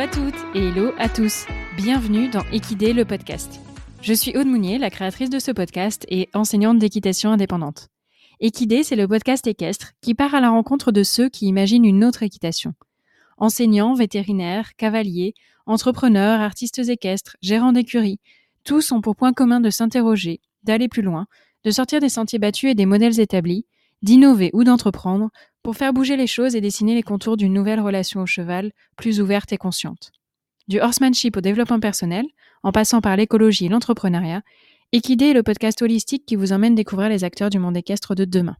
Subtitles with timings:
[0.00, 1.44] à toutes et hello à tous.
[1.76, 3.60] Bienvenue dans Equidé le podcast.
[4.00, 7.88] Je suis Aude Mounier, la créatrice de ce podcast et enseignante d'équitation indépendante.
[8.40, 12.02] Equidé, c'est le podcast équestre qui part à la rencontre de ceux qui imaginent une
[12.02, 12.72] autre équitation.
[13.36, 15.34] Enseignants, vétérinaires, cavaliers,
[15.66, 18.20] entrepreneurs, artistes équestres, gérants d'écuries,
[18.64, 21.26] tous ont pour point commun de s'interroger, d'aller plus loin,
[21.64, 23.66] de sortir des sentiers battus et des modèles établis,
[24.02, 25.30] d'innover ou d'entreprendre
[25.62, 29.20] pour faire bouger les choses et dessiner les contours d'une nouvelle relation au cheval, plus
[29.20, 30.10] ouverte et consciente.
[30.68, 32.24] Du horsemanship au développement personnel,
[32.62, 34.42] en passant par l'écologie et l'entrepreneuriat,
[34.92, 38.24] Equidé est le podcast holistique qui vous emmène découvrir les acteurs du monde équestre de
[38.24, 38.56] demain.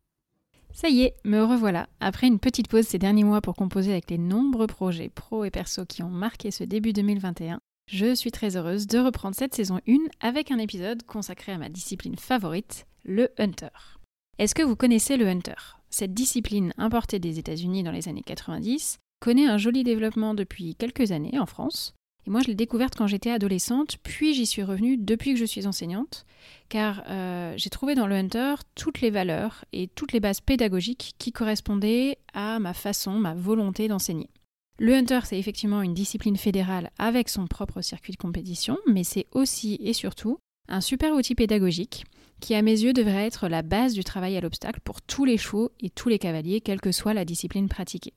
[0.73, 1.89] Ça y est, me revoilà.
[1.99, 5.51] Après une petite pause ces derniers mois pour composer avec les nombreux projets pro et
[5.51, 9.81] perso qui ont marqué ce début 2021, je suis très heureuse de reprendre cette saison
[9.89, 14.00] 1 avec un épisode consacré à ma discipline favorite, le hunter.
[14.41, 15.77] Est-ce que vous connaissez le hunter?
[15.91, 21.13] Cette discipline importée des États-Unis dans les années 90 connaît un joli développement depuis quelques
[21.13, 21.93] années en France.
[22.27, 25.45] Et moi, je l'ai découverte quand j'étais adolescente, puis j'y suis revenue depuis que je
[25.45, 26.25] suis enseignante,
[26.71, 31.13] car euh, j'ai trouvé dans le Hunter toutes les valeurs et toutes les bases pédagogiques
[31.19, 34.31] qui correspondaient à ma façon, ma volonté d'enseigner.
[34.79, 39.27] Le Hunter, c'est effectivement une discipline fédérale avec son propre circuit de compétition, mais c'est
[39.33, 42.07] aussi et surtout un super outil pédagogique
[42.41, 45.39] qui, à mes yeux, devrait être la base du travail à l'obstacle pour tous les
[45.39, 48.15] chevaux et tous les cavaliers, quelle que soit la discipline pratiquée.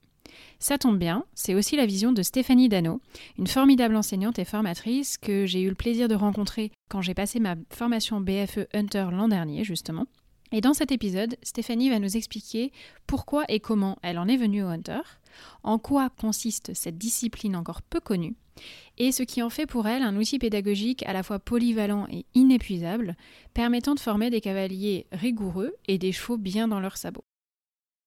[0.59, 3.01] Ça tombe bien, c'est aussi la vision de Stéphanie Dano,
[3.37, 7.39] une formidable enseignante et formatrice que j'ai eu le plaisir de rencontrer quand j'ai passé
[7.39, 10.07] ma formation BFE Hunter l'an dernier, justement.
[10.51, 12.71] Et dans cet épisode, Stéphanie va nous expliquer
[13.07, 15.01] pourquoi et comment elle en est venue au Hunter,
[15.63, 18.35] en quoi consiste cette discipline encore peu connue,
[18.97, 22.25] et ce qui en fait pour elle un outil pédagogique à la fois polyvalent et
[22.33, 23.15] inépuisable,
[23.53, 27.25] permettant de former des cavaliers rigoureux et des chevaux bien dans leurs sabots.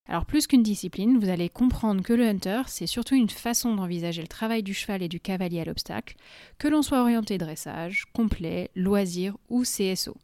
[0.08, 4.22] Alors plus qu'une discipline, vous allez comprendre que le hunter, c'est surtout une façon d'envisager
[4.22, 6.14] le travail du cheval et du cavalier à l'obstacle,
[6.58, 10.16] que l'on soit orienté dressage, complet, loisir ou CSO.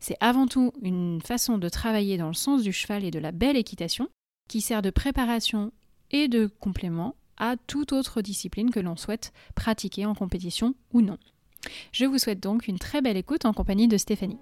[0.00, 3.32] C'est avant tout une façon de travailler dans le sens du cheval et de la
[3.32, 4.08] belle équitation,
[4.48, 5.72] qui sert de préparation
[6.10, 11.18] et de complément à toute autre discipline que l'on souhaite pratiquer en compétition ou non.
[11.92, 14.38] Je vous souhaite donc une très belle écoute en compagnie de Stéphanie.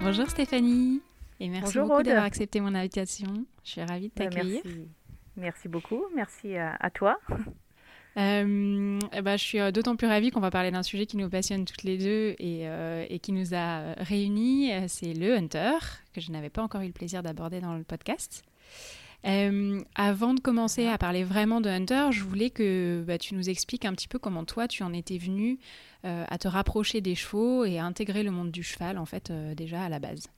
[0.00, 1.02] Bonjour Stéphanie
[1.38, 3.28] et merci beaucoup d'avoir accepté mon invitation.
[3.62, 4.62] Je suis ravie de bah, t'accueillir.
[5.36, 5.68] merci.
[5.68, 7.18] beaucoup, merci à toi.
[8.16, 11.16] Euh, eh ben, je suis euh, d'autant plus ravie qu'on va parler d'un sujet qui
[11.16, 14.70] nous passionne toutes les deux et, euh, qui nous a réunis.
[14.88, 15.78] C'est le Hunter,
[16.12, 18.42] que je n'avais pas encore eu le plaisir d'aborder dans le podcast.
[19.24, 23.84] avant de commencer à parler vraiment de Hunter, je voulais que bah, tu nous expliques
[23.84, 25.58] un petit peu comment toi tu en étais venu
[26.04, 29.82] à te rapprocher des chevaux et à intégrer le monde du cheval en fait déjà
[29.82, 30.28] à la base.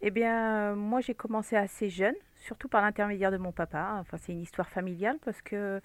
[0.00, 2.14] Eh bien, moi j'ai commencé assez jeune
[2.48, 3.98] surtout par l'intermédiaire de mon papa.
[4.00, 5.82] Enfin, c'est une histoire familiale parce que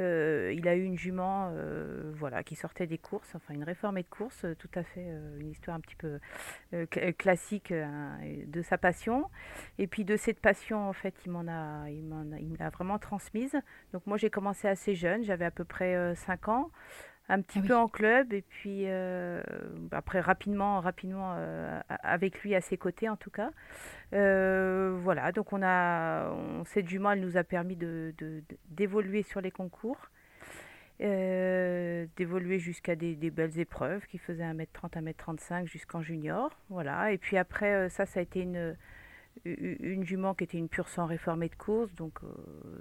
[0.00, 4.02] euh, il a eu une jument, euh, voilà, qui sortait des courses, enfin une réformée
[4.02, 5.06] de course, euh, tout à fait
[5.38, 6.18] une histoire un petit peu
[7.16, 9.30] classique hein, de sa passion.
[9.78, 12.70] Et puis de cette passion, en fait, il m'en a, il m'en il me l'a
[12.70, 13.56] vraiment transmise.
[13.92, 16.70] Donc moi, j'ai commencé assez jeune, j'avais à peu près 5 ans
[17.30, 19.40] un petit ah peu en club et puis euh,
[19.92, 23.50] après rapidement rapidement euh, avec lui à ses côtés en tout cas.
[24.12, 26.34] Euh, voilà donc on a
[26.66, 28.12] cette jument elle nous a permis de
[28.68, 30.10] d'évoluer sur les concours
[30.98, 37.12] d'évoluer jusqu'à des, des, belles épreuves qui faisaient 1m30 1m35 jusqu'en junior voilà.
[37.12, 38.76] Et puis après ça ça a été une
[39.44, 42.28] une jument qui était une pure sang réformée de course, donc euh,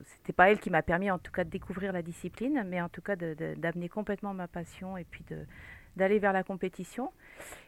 [0.06, 2.90] c'était pas elle qui m'a permis en tout cas de découvrir la discipline, mais en
[2.90, 5.24] tout cas d'amener complètement ma passion et puis
[5.96, 7.12] d'aller vers la compétition.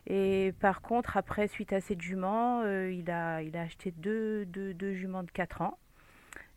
[0.08, 4.46] Et par contre, après, suite à cette jument, euh, il, a, il a acheté deux,
[4.46, 5.78] deux, juments de 4 ans.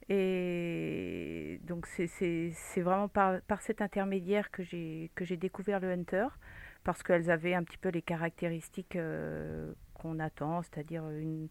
[0.09, 6.27] Et donc c'est vraiment par, par cet intermédiaire que j'ai découvert le Hunter,
[6.83, 11.49] parce qu'elles avaient un petit peu les caractéristiques euh, qu'on attend, c'est-à-dire une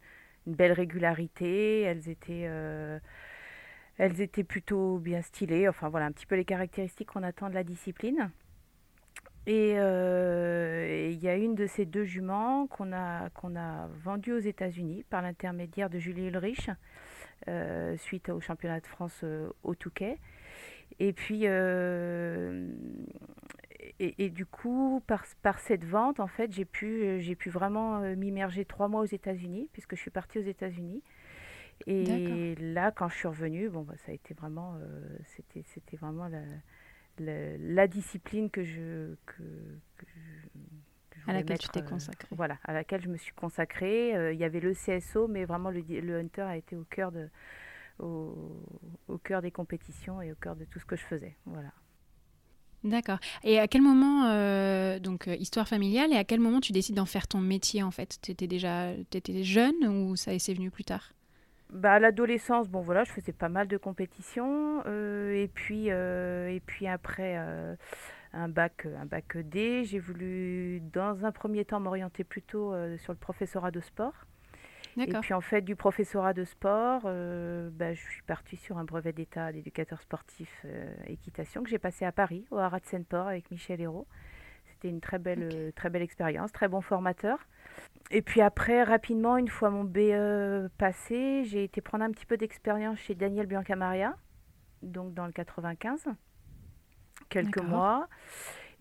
[0.47, 2.99] une belle régularité, elles étaient, euh,
[3.97, 7.55] elles étaient plutôt bien stylées, enfin voilà un petit peu les caractéristiques qu'on attend de
[7.55, 8.29] la discipline.
[9.45, 14.31] Et euh, il y a une de ces deux juments qu'on a, qu'on a vendue
[14.31, 16.69] aux États-Unis par l'intermédiaire de Julie Ulrich,
[17.49, 19.25] euh, suite au championnat de France
[19.63, 20.17] au Touquet.
[20.99, 21.45] Et puis,
[23.99, 28.15] et, du coup, par, par, cette vente, en fait, j'ai pu, j'ai pu vraiment euh,
[28.15, 31.01] m'immerger trois mois aux États-Unis, puisque je suis partie aux États-Unis.
[31.87, 35.97] Et là, quand je suis revenue, bon, bah, ça a été vraiment, euh, c'était, c'était
[35.97, 39.43] vraiment la, la, discipline que je, que,
[41.27, 42.27] À laquelle mettre, tu t'es euh, consacrée.
[42.31, 44.15] voilà, à laquelle je me suis consacrée.
[44.15, 47.11] Euh, il y avait le CSO, mais vraiment le, le Hunter a été au cœur
[47.11, 47.29] de,
[47.99, 48.65] au,
[49.07, 51.35] au cœur des compétitions et au cœur de tout ce que je faisais.
[51.45, 51.73] Voilà.
[52.83, 53.19] D'accord.
[53.43, 56.95] Et à quel moment, euh, donc euh, histoire familiale, et à quel moment tu décides
[56.95, 58.17] d'en faire ton métier en fait?
[58.21, 61.13] Tu étais déjà t'étais jeune ou ça c'est venu plus tard?
[61.71, 64.83] Bah, à l'adolescence, bon voilà, je faisais pas mal de compétitions.
[64.85, 67.35] euh, et puis, et puis après
[68.33, 73.17] un bac, un bac D, j'ai voulu dans un premier temps m'orienter plutôt sur le
[73.17, 74.13] professorat de sport.
[74.97, 78.83] Et puis en fait, du professorat de sport, euh, bah, je suis partie sur un
[78.83, 83.27] brevet d'état d'éducateur sportif euh, équitation que j'ai passé à Paris, au Haras de Seine-Port
[83.27, 84.07] avec Michel Hérault.
[84.65, 87.39] C'était une très belle, euh, très belle expérience, très bon formateur.
[88.11, 92.37] Et puis après, rapidement, une fois mon BE passé, j'ai été prendre un petit peu
[92.37, 94.15] d'expérience chez Daniel Biancamaria,
[94.83, 96.05] donc dans le 95,
[97.29, 98.07] quelques mois.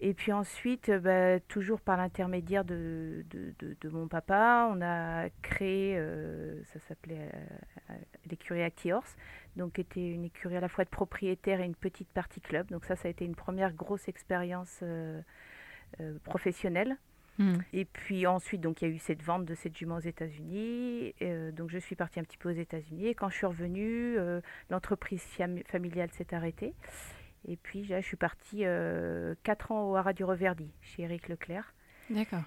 [0.04, 4.82] Et puis ensuite, euh, bah, toujours par l'intermédiaire de, de, de- de mon papa, on
[4.82, 7.31] a créé, euh, ça s'appelait
[7.90, 7.94] euh,
[8.28, 9.16] l'écurie Acti Horse,
[9.54, 12.66] donc qui était une écurie à la fois de propriétaire et une petite partie club.
[12.72, 15.22] Donc ça, ça a été une première grosse expérience euh,
[16.25, 16.96] professionnelle.
[17.38, 17.58] Hmm.
[17.72, 21.14] Et puis ensuite, donc il y a eu cette vente de cette jument aux États-Unis.
[21.22, 23.06] Euh, donc je suis partie un petit peu aux États-Unis.
[23.06, 25.22] Et quand je suis revenue, euh, l'entreprise
[25.66, 26.75] familiale s'est arrêtée.
[27.46, 31.28] Et puis là, je suis partie euh, 4 ans au Haras du Reverdy, chez Éric
[31.28, 31.74] Leclerc.
[32.10, 32.42] D'accord.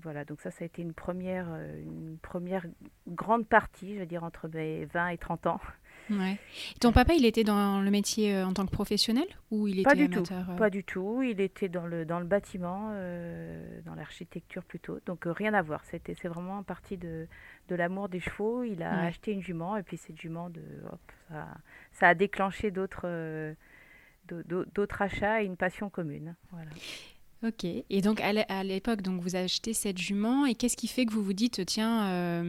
[0.00, 2.64] Voilà, donc ça, ça a été une première, euh, une première
[3.08, 5.60] grande partie, je veux dire, entre mes 20 et 30 ans.
[6.10, 6.38] Ouais.
[6.74, 9.82] Et ton papa, il était dans le métier euh, en tant que professionnel ou il
[9.82, 10.56] Pas était du tout, amateur euh?
[10.56, 11.22] Pas du tout.
[11.22, 14.98] Il était dans le, dans le bâtiment, euh, dans l'architecture plutôt.
[15.06, 15.84] Donc euh, rien à voir.
[15.84, 17.26] C'était, c'est vraiment partie de,
[17.68, 18.62] de l'amour des chevaux.
[18.62, 19.06] Il a Ouais.
[19.08, 21.46] acheté une jument et puis cette jument, de, hop, ça,
[21.92, 23.52] ça a déclenché d'autres, euh,
[24.28, 26.34] d'au- d'au- d'autres achats et une passion commune.
[26.52, 26.70] Voilà.
[27.46, 27.64] Ok.
[27.64, 31.06] Et donc à l'é- à l'époque, donc vous achetez cette jument et qu'est-ce qui fait
[31.06, 32.48] que vous vous dites tiens,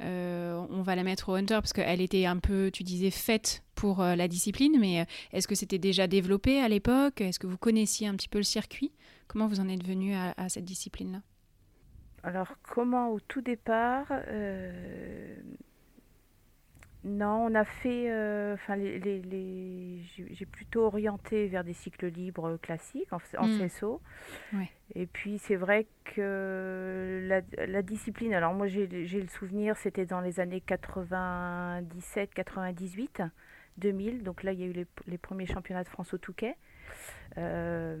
[0.00, 3.62] euh, on va la mettre au hunter parce qu'elle était un peu, tu disais, faite
[3.74, 7.20] pour euh, la discipline, mais euh, est-ce que c'était déjà développé à l'époque?
[7.20, 8.92] Est-ce que vous connaissiez un petit peu le circuit?
[9.26, 11.20] Comment vous en êtes venu à, cette discipline-là?
[12.22, 14.06] Alors, comment au tout départ
[17.04, 18.10] Non, on a fait.
[18.10, 20.02] euh, Enfin, les, les- les-
[20.32, 23.58] j'ai plutôt orienté vers des cycles libres classiques en, en Mm.
[23.68, 24.00] CSO.
[24.52, 24.68] Ouais.
[24.94, 28.34] Et puis, c'est vrai que la, la discipline.
[28.34, 33.22] Alors, moi, j'ai j'ai le souvenir, c'était dans les années 97, 98,
[33.76, 34.22] 2000.
[34.24, 36.56] Donc là, il y a eu les, les premiers championnats de France au Touquet.
[37.36, 37.98] Euh,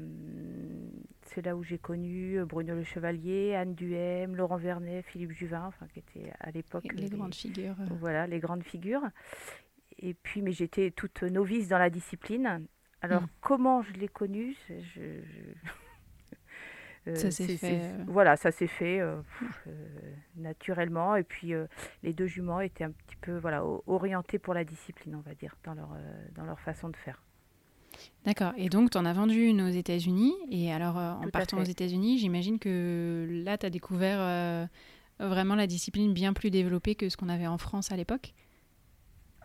[1.26, 5.64] c'est là où j'ai connu euh, Bruno Le Chevalier, Anne Duhem, Laurent Vernet, Philippe Juvin,
[5.66, 7.76] enfin, qui étaient à l'époque Les les- grandes figures.
[7.80, 7.86] euh.
[8.00, 9.02] voilà, les grandes figures.
[9.98, 12.66] Et puis, mais j'étais toute novice dans la discipline.
[13.00, 13.28] Alors, Mm.
[13.40, 15.00] comment je l'ai je, je-
[17.06, 18.04] Euh, Ça s'est fait, euh.
[18.06, 19.68] Voilà, ça s'est fait euh, pff,
[20.36, 21.16] naturellement.
[21.16, 21.52] Et puis,
[22.02, 25.56] les deux juments étaient un petit peu voilà, orientés pour la discipline, on va dire,
[25.64, 25.96] dans leur,
[26.34, 27.22] dans leur façon de faire.
[28.24, 28.52] D'accord.
[28.56, 30.34] Et donc, tu en as vendu une aux États-Unis.
[30.50, 31.62] Et alors, euh, en partant fait.
[31.62, 34.66] aux États-Unis, j'imagine que là, tu as découvert euh,
[35.20, 38.34] vraiment la discipline bien plus développée que ce qu'on avait en France à l'époque.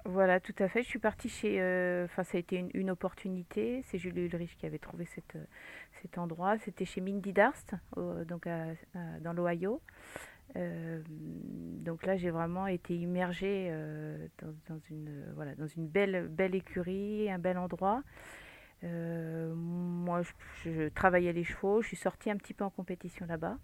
[0.05, 0.83] Voilà, tout à fait.
[0.83, 1.61] Je suis partie chez.
[1.61, 3.83] euh, Enfin, ça a été une, une opportunité.
[3.85, 5.37] C'est Julie Ulrich qui avait trouvé cette,
[6.01, 6.57] cet endroit.
[6.59, 9.81] C'était chez Mindy Darst, au- donc à- à- dans l'Ohio.
[10.57, 15.87] Euh, donc là, j'ai vraiment été immergée euh, dans, dans une, euh, voilà, dans une
[15.87, 18.03] belle, belle écurie, un bel endroit.
[18.83, 20.21] Euh, moi,
[20.65, 21.81] je, travaillais les chevaux.
[21.81, 23.57] Je suis sortie un petit peu en compétition là-bas,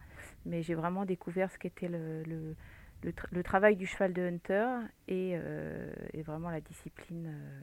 [0.45, 2.55] mais j'ai vraiment découvert ce qu'était le, le,
[3.03, 4.67] le, tra- le travail du cheval de hunter
[5.07, 5.91] et, euh,
[6.25, 7.61] vraiment la discipline euh,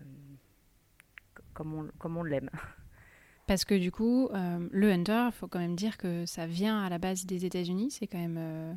[1.54, 2.50] comme on, comme on l'aime.
[3.46, 6.88] Parce que du coup, le hunter, il faut quand même dire que ça vient à
[6.88, 7.92] la base des États-Unis.
[7.92, 8.76] C'est quand même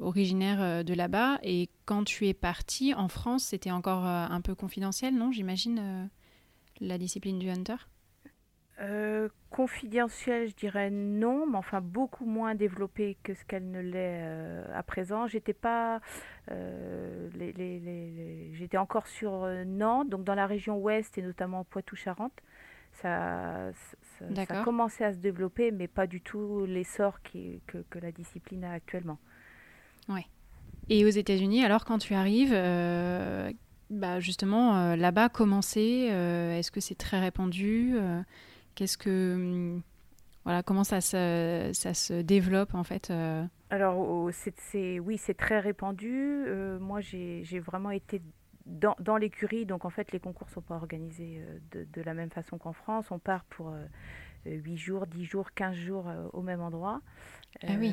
[0.00, 1.38] originaire de là-bas.
[1.44, 5.30] Et quand tu es parti en France, c'était encore un peu confidentiel, non?
[5.30, 6.10] J'imagine
[6.80, 7.76] la discipline du hunter?
[8.78, 14.20] Euh, confidentielle, je dirais non, mais enfin beaucoup moins développée que ce qu'elle ne l'est
[14.22, 15.26] euh, à présent.
[15.26, 16.00] J'étais pas,
[16.50, 22.38] euh, les- les- j'étais encore sur Nantes, donc dans la région ouest et notamment Poitou-Charentes.
[22.92, 24.64] Ça, ça, ça D'accord.
[24.64, 28.72] commençait à se développer, mais pas du tout l'essor qui- que, que la discipline a
[28.72, 29.18] actuellement.
[30.88, 32.52] Et aux États-Unis, alors quand tu arrives,
[33.90, 38.22] bah justement, euh, là-bas, comment c'est Euh, Est-ce que c'est très répandu Euh,
[38.74, 39.34] Qu'est-ce que.
[39.34, 39.82] hum,
[40.44, 45.58] Voilà, comment ça se, ça se développe en fait euh, Alors, c'est, oui, c'est très
[45.60, 46.44] répandu.
[46.80, 48.22] Moi, j'ai, vraiment été
[48.64, 51.40] dans, dans l'écurie, donc en fait les concours ne sont pas organisés
[51.72, 53.06] de, de, la même façon qu'en France.
[53.10, 53.72] On part pour
[54.44, 57.00] 8 jours, 10 jours, 15 jours au même endroit.
[57.62, 57.92] Ah oui.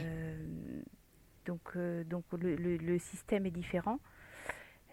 [1.45, 4.00] Donc, donc le, le, le, système est différent.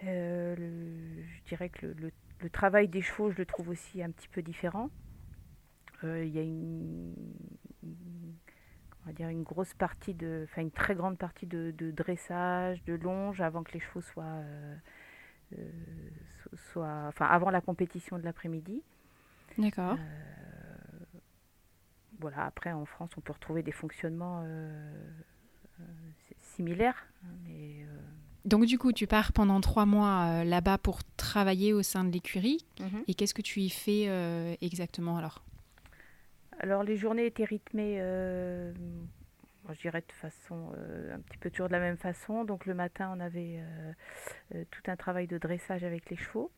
[0.03, 4.43] Je dirais que le, le, travail des chevaux, je le trouve aussi un petit peu
[4.43, 4.91] différent.
[6.03, 7.15] Il y a une,
[9.03, 12.95] on va dire une grosse partie de, enfin une très grande partie de, dressage, de
[12.95, 14.77] longe avant que les chevaux soient, euh,
[15.59, 15.71] euh,
[16.73, 18.83] soient enfin avant la compétition de l'après-midi.
[19.59, 19.97] D'accord.
[19.99, 21.19] Euh,
[22.19, 22.45] voilà.
[22.45, 24.45] Après, en France, on peut retrouver des fonctionnements
[26.39, 27.87] similaires, hein, mais
[28.45, 32.65] donc du coup, tu pars pendant trois mois là-bas pour travailler au sein de l'écurie.
[32.81, 33.05] Mhm.
[33.09, 34.09] Et qu'est-ce que tu y fais
[34.61, 35.43] exactement alors?
[36.61, 38.71] Alors les journées étaient rythmées, euh,
[39.71, 42.45] je dirais de façon euh, un petit peu toujours de la même façon.
[42.45, 43.63] Donc le matin, on avait
[44.55, 46.51] euh, tout un travail de dressage avec les chevaux.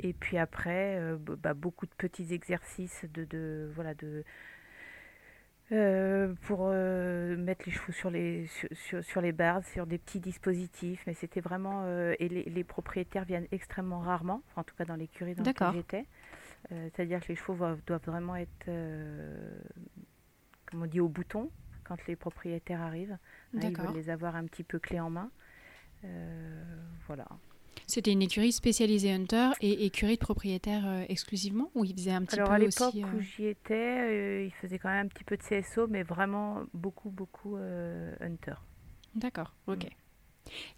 [0.00, 1.00] et puis après,
[1.40, 4.24] bah, beaucoup de petits exercices de, voilà de
[5.68, 11.14] pour mettre les chevaux sur les sur, sur, les barres, sur des petits dispositifs, mais
[11.14, 11.86] c'était vraiment
[12.18, 16.04] et les, les, propriétaires viennent extrêmement rarement, en tout cas dans l'écurie dans laquelle j'étais.
[16.72, 17.54] Euh, c'est-à-dire que les chevaux
[17.86, 19.58] doivent, vraiment être, euh,
[20.66, 21.50] comme on dit, au bouton
[21.84, 23.18] quand les propriétaires arrivent.
[23.54, 25.30] Hein, ils veulent les avoir un petit peu clés en main.
[26.04, 26.64] Euh,
[27.06, 27.26] voilà.
[27.94, 32.34] C'était une écurie spécialisée hunter et écurie de propriétaires exclusivement ou ils faisaient un petit
[32.34, 35.42] Alors peu à l'époque où j'y étais, ils faisaient quand même un petit peu de
[35.42, 37.56] CSO, mais vraiment beaucoup, beaucoup
[38.20, 38.54] hunter.
[39.14, 39.84] D'accord, ok.
[39.84, 39.88] Mm.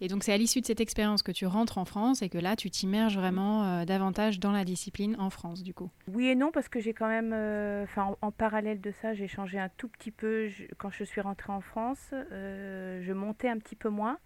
[0.01, 2.39] Et donc c'est à l'issue de cette expérience que tu rentres en France et que
[2.39, 5.91] là tu t'immerges vraiment euh, davantage dans la discipline en France du coup.
[6.09, 9.29] Oui et non parce que j'ai quand même, euh, enfin en, parallèle de ça j'ai
[9.29, 12.11] changé un tout petit peu quand je suis rentrée en France.
[12.13, 14.19] Euh, je montais un petit peu moins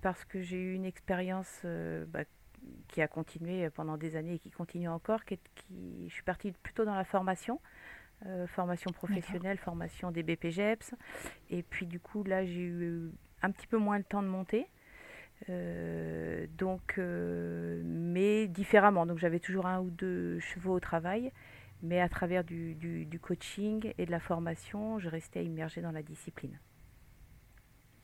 [0.00, 1.64] parce que j'ai eu une expérience
[2.08, 2.24] bah,
[2.88, 5.24] qui a continué pendant des années et qui continue encore.
[5.24, 7.60] Qui, qui je suis partie plutôt dans la formation.
[8.46, 10.94] formation professionnelle, formation des BPGEPS.
[11.50, 13.10] Et puis du coup, là, j'ai eu
[13.42, 14.66] un petit peu moins le temps de monter.
[15.48, 19.06] Euh, donc, euh, mais différemment.
[19.06, 21.32] Donc, j'avais toujours un ou deux chevaux au travail,
[21.82, 26.02] mais à travers du, du, coaching et de la formation, je restais immergée dans la
[26.02, 26.58] discipline.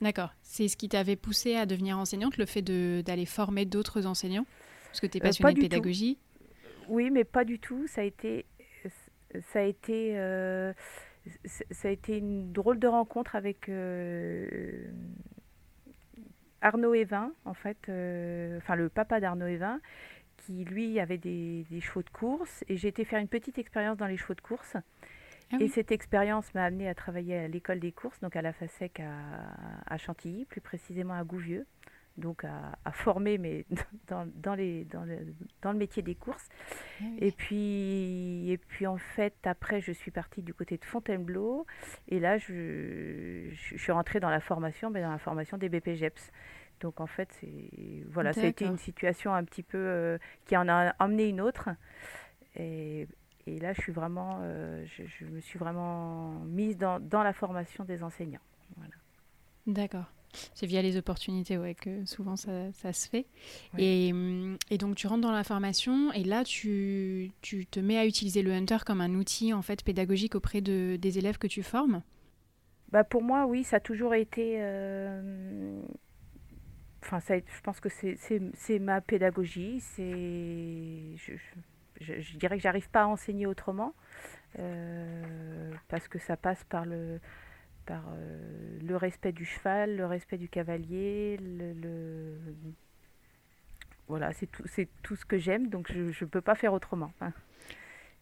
[0.02, 0.34] D'accord.
[0.42, 4.46] C'est ce qui t'avait poussé à devenir enseignante, le fait d'aller former d'autres enseignants?
[4.88, 6.18] Parce que tu es euh, passionnée de pédagogie
[6.88, 7.86] Oui, mais pas du tout.
[7.86, 8.44] Ça a été,
[9.52, 10.14] ça a été,
[11.70, 13.70] ça a été une drôle de rencontre avec
[16.62, 19.80] Arnaud Evin, en fait, euh, enfin le papa d'Arnaud Evin,
[20.38, 22.64] qui lui avait des, chevaux de course.
[22.68, 24.76] Et j'ai été faire une petite expérience dans les chevaux de course.
[25.52, 28.52] Ah et cette expérience m'a amené à travailler à l'école des courses, donc à la
[28.52, 29.00] FASEC
[29.86, 31.66] à, Chantilly, plus précisément à Gouvieux
[32.18, 33.64] donc à, former mais
[34.08, 35.16] dans, dans, les, dans, le,
[35.62, 36.48] dans, le, métier des courses.
[37.00, 41.66] Ah et, puis, et puis en fait, après, je suis partie du côté de Fontainebleau
[42.08, 46.30] et là, je, je, suis rentrée dans la formation, mais dans la formation des BPGEPS.
[46.80, 50.56] Donc en fait, c'est voilà, ça a été une situation un petit peu euh, qui
[50.56, 51.70] en a emmené une autre.
[52.56, 53.06] Et,
[53.46, 57.32] et là, je suis vraiment, euh, je, je, me suis vraiment mise dans, dans la
[57.32, 58.40] formation des enseignants.
[58.76, 58.94] Voilà.
[59.66, 60.06] D'accord.
[60.54, 63.26] C'est via les opportunités ouais, que souvent ça, ça se fait.
[63.76, 64.12] Et,
[64.70, 68.42] et, donc tu rentres dans la formation et là tu, tu, te mets à utiliser
[68.42, 72.02] le Hunter comme un outil en fait pédagogique auprès de, des élèves que tu formes?
[72.90, 74.56] Bah Pour moi, oui, ça a toujours été...
[74.58, 75.80] Euh,
[77.02, 79.80] enfin, ça, je pense que c'est ma pédagogie.
[79.80, 81.16] C'est...
[81.16, 81.32] Je,
[82.02, 83.94] je, je, dirais que j'arrive pas à enseigner autrement
[84.58, 87.20] euh, parce que ça passe par le
[87.86, 92.36] par euh, le respect du cheval, le respect du cavalier, le,
[94.06, 97.12] voilà, c'est tout, c'est tout ce que j'aime, donc je ne peux pas faire autrement.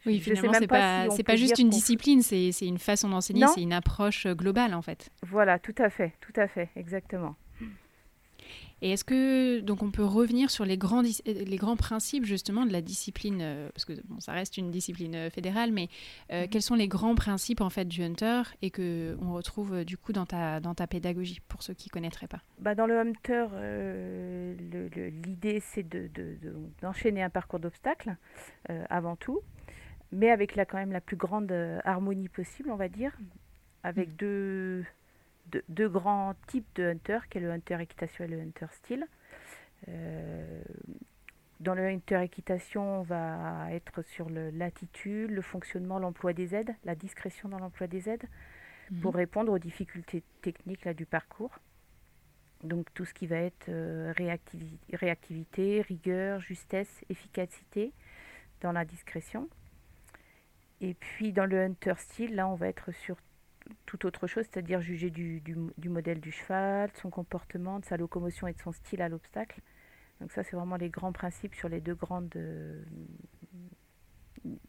[0.06, 3.74] oui, finalement, pas, c'est pas juste une discipline, c'est, c'est une façon d'enseigner, c'est une
[3.74, 5.10] approche globale en fait.
[5.22, 7.36] Voilà, tout à fait, tout à fait, exactement.
[8.82, 12.72] Et est-ce que donc on peut revenir sur les grands, les grands principes justement de
[12.72, 15.88] la discipline, euh, parce que bon, ça reste une discipline euh, fédérale, mais
[16.32, 16.48] euh, mhm.
[16.48, 20.12] quels sont les grands principes en fait du hunter et que on retrouve du coup
[20.12, 22.40] dans ta, dans ta pédagogie pour ceux qui connaîtraient pas?
[22.58, 23.46] Bah, Dans le hunter,
[25.24, 25.86] l'idée c'est
[26.80, 28.16] d'enchaîner de, un parcours d'obstacles
[28.88, 29.40] avant tout,
[30.12, 31.52] mais avec la, quand même la plus grande
[31.84, 33.12] harmonie possible, on va dire,
[33.82, 34.16] avec mm.
[34.16, 34.84] deux
[35.68, 39.06] deux, grands types de hunter, qui est le hunter équitation et le hunter style.
[39.88, 40.62] Euh,
[41.60, 46.94] dans le hunter équitation, on va être sur l'attitude, le fonctionnement, l'emploi des aides, la
[46.94, 48.26] discrétion dans l'emploi des aides,
[48.90, 49.00] mhm.
[49.00, 51.58] pour répondre aux difficultés techniques là, du parcours.
[52.64, 54.12] Donc tout ce qui va être euh,
[54.92, 57.92] réactivité, rigueur, justesse, efficacité
[58.60, 59.48] dans la discrétion.
[60.80, 63.16] Et puis dans le hunter style, là on va être sur
[63.86, 65.42] tout autre chose, c'est-à-dire juger du,
[65.84, 69.60] modèle du cheval, de son comportement, de sa locomotion et de son style à l'obstacle.
[70.20, 72.82] Donc ça c'est vraiment les grands principes sur les deux grandes euh,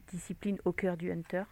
[0.07, 1.43] disciplines au cœur du hunter.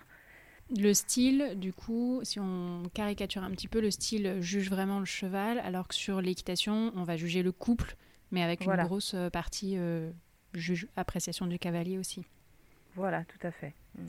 [0.77, 5.05] Le style, du coup, si on caricature un petit peu, le style juge vraiment le
[5.05, 7.95] cheval, alors que sur l'équitation, on va juger le couple,
[8.31, 10.11] mais avec une grosse euh, partie euh,
[10.53, 12.23] juge appréciation du cavalier aussi.
[12.95, 13.73] Voilà, tout à fait.
[13.97, 14.05] Mm.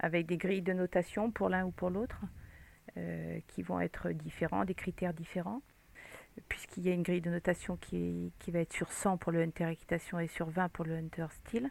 [0.00, 2.20] Avec des grilles de notation pour l'un ou pour l'autre,
[2.98, 5.62] euh, qui vont être différents, des critères différents,
[6.48, 9.42] puisqu'il y a une grille de notation qui, qui va être sur 100 pour le
[9.42, 11.70] hunter équitation et sur 20 pour le hunter style,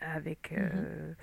[0.00, 0.52] avec...
[0.52, 1.16] Mhm.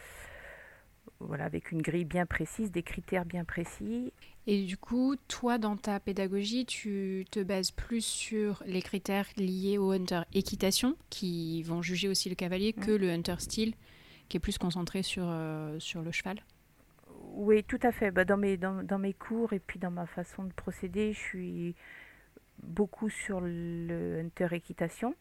[1.20, 4.12] voilà, avec une grille bien précise, des critères bien précis.
[4.48, 9.78] Et du coup, toi, dans ta pédagogie, tu te bases plus sur les critères liés
[9.78, 13.76] au hunter équitation, qui vont juger aussi le cavalier, que le hunter style,
[14.30, 16.42] qui est plus concentré sur, euh, sur le cheval?
[17.32, 18.12] Oui, tout à fait.
[18.12, 21.20] Bah, dans, mes, dans, dans, mes cours et puis dans ma façon de procéder, je
[21.20, 21.76] suis
[22.62, 25.16] beaucoup sur le hunter équitation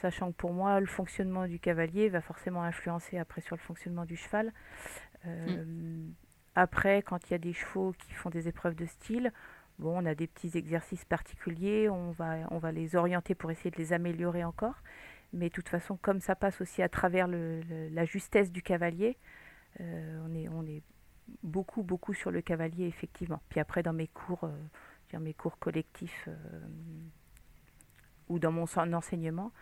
[0.00, 4.04] sachant que pour moi, le fonctionnement du cavalier va forcément influencer après sur le fonctionnement
[4.04, 4.52] du cheval.
[5.26, 6.06] Euh,
[6.54, 9.32] après, quand il y a des chevaux qui font des épreuves de style,
[9.78, 13.70] bon, on a des petits exercices particuliers, on va, on va les orienter pour essayer
[13.70, 14.82] de les améliorer encore.
[15.32, 17.60] Mais de toute façon, comme ça passe aussi à travers le,
[17.92, 19.18] la justesse du cavalier,
[19.80, 20.82] euh, on, est, on est
[21.42, 23.40] beaucoup, beaucoup sur le cavalier, effectivement.
[23.48, 24.56] Puis après, dans mes cours, euh,
[25.12, 26.28] dans mes cours collectifs
[28.28, 29.52] ou dans mon enseignement,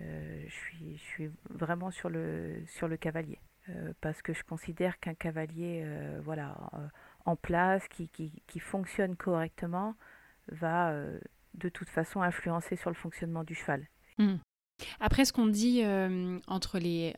[0.00, 3.38] je, suis, je suis vraiment sur le, sur le cavalier.
[3.70, 6.86] Euh, parce que je considère qu'un cavalier euh, voilà, euh,
[7.24, 9.94] en place, qui, qui, fonctionne correctement,
[10.48, 10.94] va
[11.54, 13.88] de toute façon influencer sur le fonctionnement du cheval.
[14.18, 14.36] Hmm.
[15.00, 15.82] Après, ce qu'on dit
[16.46, 17.14] entre les,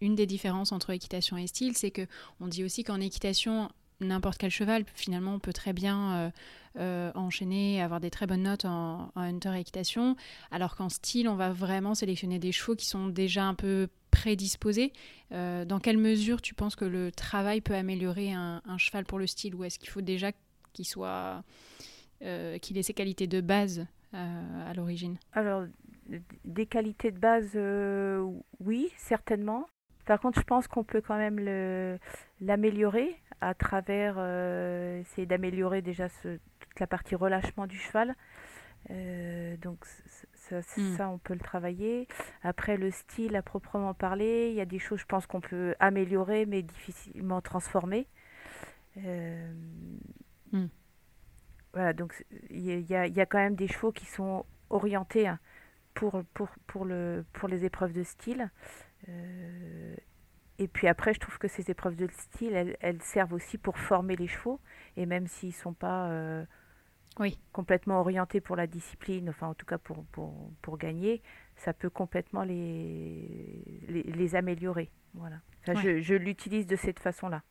[0.00, 2.06] une des différences entre équitation et style, c'est que
[2.40, 6.32] on dit aussi qu'en équitation, n'importe quel cheval, finalement, on peut très bien
[6.76, 10.16] enchaîner, avoir des très bonnes notes en, en hunter équitation,
[10.50, 14.92] alors qu'en style, on va vraiment sélectionner des chevaux qui sont déjà un peu prédisposé.
[15.32, 19.26] Euh, dans quelle mesure tu penses que le travail peut améliorer un, cheval pour le
[19.26, 20.32] style ou est-ce qu'il faut déjà
[20.72, 21.42] qu'il soit
[22.22, 25.18] euh, qu'il ait ses qualités de base euh, à l'origine?
[25.32, 25.64] Alors
[26.44, 27.56] des qualités de base,
[28.58, 29.66] oui, certainement.
[30.10, 31.38] Par contre, je pense qu'on peut quand même
[32.40, 34.18] l'améliorer à travers
[34.98, 38.16] essayer d'améliorer déjà toute la partie relâchement du cheval.
[39.62, 39.86] donc
[40.50, 40.96] Hmm.
[40.96, 42.08] Ça, on peut le travailler.
[42.42, 45.74] Après, le style à proprement parler, il y a des choses, je pense, qu'on peut
[45.78, 48.06] améliorer, mais difficilement transformer.
[48.98, 49.52] Euh,
[50.52, 50.66] hmm.
[51.72, 55.38] Voilà, donc il y, a, y, a, quand même des chevaux qui sont orientés hein,
[55.94, 58.50] pour, pour, pour, le, pour les épreuves de style.
[59.08, 59.94] Euh,
[60.58, 63.78] et puis après, je trouve que ces épreuves de style, elles, elles servent aussi pour
[63.78, 64.60] former les chevaux.
[64.96, 66.44] Et même s'ils ne sont pas euh,
[67.18, 67.38] oui.
[67.52, 71.22] complètement orienté pour la discipline, enfin en tout cas pour, pour, pour gagner,
[71.56, 74.90] ça peut complètement les, les, améliorer.
[75.14, 75.36] Voilà.
[75.66, 77.42] je, je l'utilise de cette façon-là.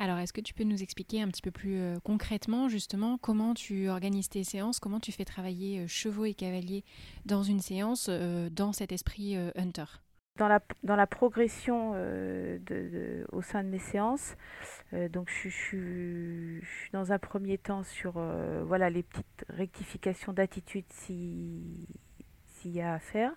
[0.00, 3.52] Alors, est-ce que tu peux nous expliquer un petit peu plus euh, concrètement, justement, comment
[3.52, 6.84] tu organises tes séances, comment tu fais travailler euh, chevaux et cavaliers
[7.26, 9.84] dans une séance euh, dans cet esprit hunter?
[10.38, 14.36] Dans la, dans la progression de, au sein de mes séances,
[14.94, 20.86] euh, donc je, suis dans un premier temps sur euh, voilà, les petites rectifications d'attitude
[20.90, 21.86] s'il
[22.64, 23.32] y a à faire.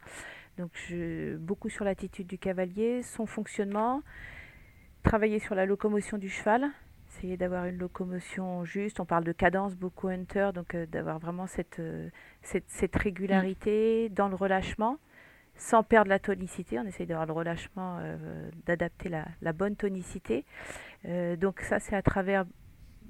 [0.58, 4.02] Donc je, beaucoup sur l'attitude du cavalier, son fonctionnement,
[5.04, 6.70] travailler sur la locomotion du cheval,
[7.10, 9.00] essayer d'avoir une locomotion juste.
[9.00, 11.82] On parle de cadence beaucoup hunter, donc euh, d'avoir vraiment cette,
[12.42, 15.00] cette, cette, régularité dans le relâchement
[15.56, 16.80] sans perdre la tonicité.
[16.80, 18.00] On essaye d'avoir le relâchement,
[18.66, 20.46] d'adapter la, bonne tonicité.
[21.06, 22.46] Euh, donc ça, c'est à travers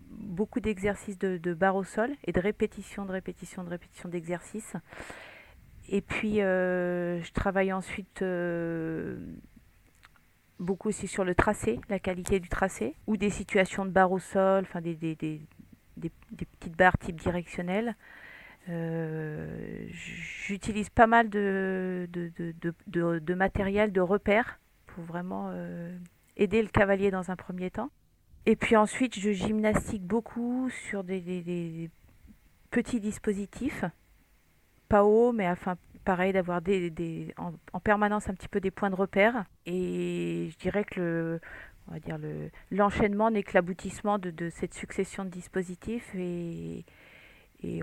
[0.10, 4.76] beaucoup d'exercices de, barre au sol et de répétition, de répétition, de répétition d'exercices.
[5.90, 9.18] Et puis, euh, je travaille ensuite euh,
[10.60, 14.20] beaucoup aussi sur le tracé, la qualité du tracé, ou des situations de barre au
[14.20, 15.42] sol, enfin des, des,
[15.98, 17.20] petites barres type
[18.68, 19.90] directionnelles.
[20.46, 22.32] J'utilise pas mal de, de,
[22.88, 25.54] de, de, matériel, de repères pour vraiment
[26.36, 27.90] aider le cavalier dans un premier temps.
[28.46, 31.90] Et puis ensuite, je gymnastique beaucoup sur des,
[32.72, 33.86] petits dispositifs,
[34.90, 38.96] pas haut, mais enfin pareil, d'avoir des, en, permanence un petit peu des points de
[38.96, 39.46] repère.
[39.66, 41.42] Et je dirais que le,
[41.88, 46.10] on va dire le, l'enchaînement n'est que l'aboutissement de, cette succession de dispositifs.
[46.16, 46.86] Et,
[47.64, 47.82] et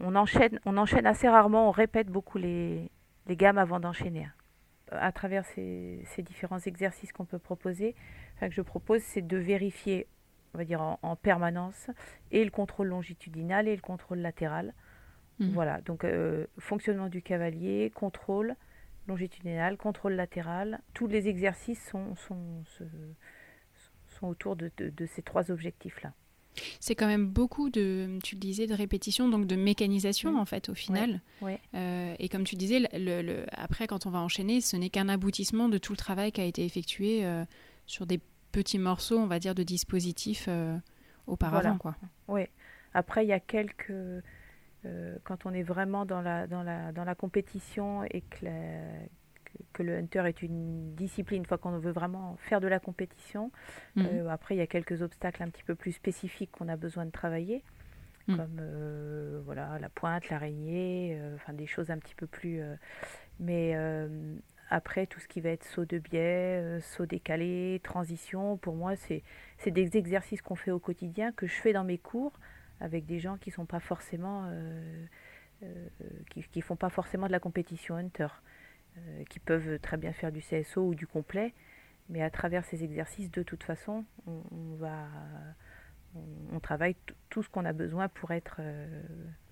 [0.00, 2.90] on, enchaîne, on enchaîne assez rarement, on répète beaucoup les,
[3.26, 4.28] les gammes avant d'enchaîner.
[4.90, 7.94] À travers ces, ces différents exercices qu'on peut proposer,
[8.34, 10.08] enfin, que je propose, c'est de vérifier,
[10.54, 11.90] on va dire en, permanence,
[12.32, 14.74] et le contrôle longitudinal et le contrôle latéral.
[15.38, 15.50] Mmh.
[15.50, 18.56] Voilà, donc euh, fonctionnement du cavalier, contrôle
[19.06, 20.80] longitudinal, contrôle latéral.
[20.92, 22.64] Tous les exercices sont, sont,
[24.08, 26.12] sont autour de, de ces trois objectifs-là.
[26.80, 30.68] C'est quand même beaucoup de, tu le disais, de répétition, donc de mécanisation en fait
[30.68, 31.20] au final.
[31.74, 35.68] Euh, et comme tu disais, le, après quand on va enchaîner, ce n'est qu'un aboutissement
[35.68, 37.44] de tout le travail qui a été effectué euh,
[37.86, 38.20] sur des
[38.52, 40.76] petits morceaux, on va dire, de dispositifs euh,
[41.26, 41.78] auparavant.
[41.78, 41.96] Quoi.
[42.28, 42.42] Oui.
[42.94, 43.92] Après, il y a quelques...
[45.24, 48.46] quand on est vraiment dans la, dans la, dans la compétition et que
[49.72, 53.50] que le hunter est une discipline, une fois qu'on veut vraiment faire de la compétition.
[53.96, 54.06] Mhm.
[54.06, 57.06] Euh, après, il y a quelques obstacles un petit peu plus spécifiques qu'on a besoin
[57.06, 57.62] de travailler,
[58.28, 58.36] mhm.
[58.36, 62.60] comme euh, voilà, la pointe, l'araignée, euh, enfin des choses un petit peu plus...
[63.38, 63.76] mais
[64.72, 69.22] après, tout ce qui va être saut de biais, saut décalé, transition, pour moi, c'est
[69.66, 72.38] des exercices qu'on fait au quotidien, que je fais dans mes cours
[72.78, 74.48] avec des gens qui sont pas forcément...
[76.30, 78.28] qui, qui font pas forcément de la compétition hunter.
[78.98, 81.54] Euh, qui peuvent très bien faire du CSO ou du complet.
[82.08, 85.06] Mais à travers ces exercices, de toute façon, on, va,
[86.52, 86.96] on, travaille
[87.28, 89.02] tout ce qu'on a besoin pour être euh,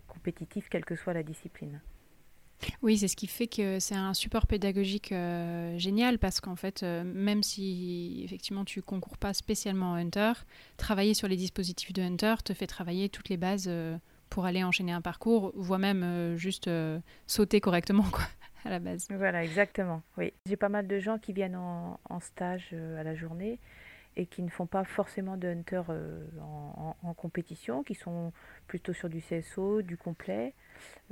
[0.09, 1.81] compétitif, quelle que soit la discipline.
[2.83, 6.83] Oui, c'est ce qui fait que c'est un support pédagogique euh, génial parce qu'en fait,
[6.83, 10.33] même si effectivement tu concours pas spécialement en Hunter,
[10.77, 13.71] travailler sur les dispositifs de Hunter te fait travailler toutes les bases
[14.29, 16.69] pour aller enchaîner un parcours, voire même juste
[17.29, 18.05] sauter correctement.
[18.11, 18.25] Quoi
[18.65, 19.07] à la base.
[19.11, 20.03] Voilà, exactement.
[20.17, 20.33] Oui.
[20.47, 23.59] J'ai pas mal de gens qui viennent en, stage euh, à la journée
[24.17, 28.33] et qui ne font pas forcément de hunter euh, en, compétition, qui sont
[28.67, 30.55] plutôt sur du CSO, du complet.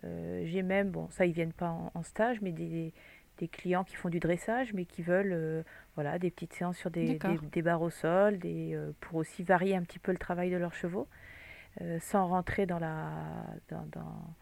[0.04, 2.92] Euh, j'ai même, bon, ça ils viennent pas en, stage, mais des,
[3.38, 7.18] des, clients qui font du dressage, mais qui veulent, voilà, des petites séances sur des,
[7.52, 10.74] des, barres au sol, des, pour aussi varier un petit peu le travail de leurs
[10.74, 11.06] chevaux,
[12.00, 13.12] sans rentrer dans la,
[13.68, 14.34] dans, dans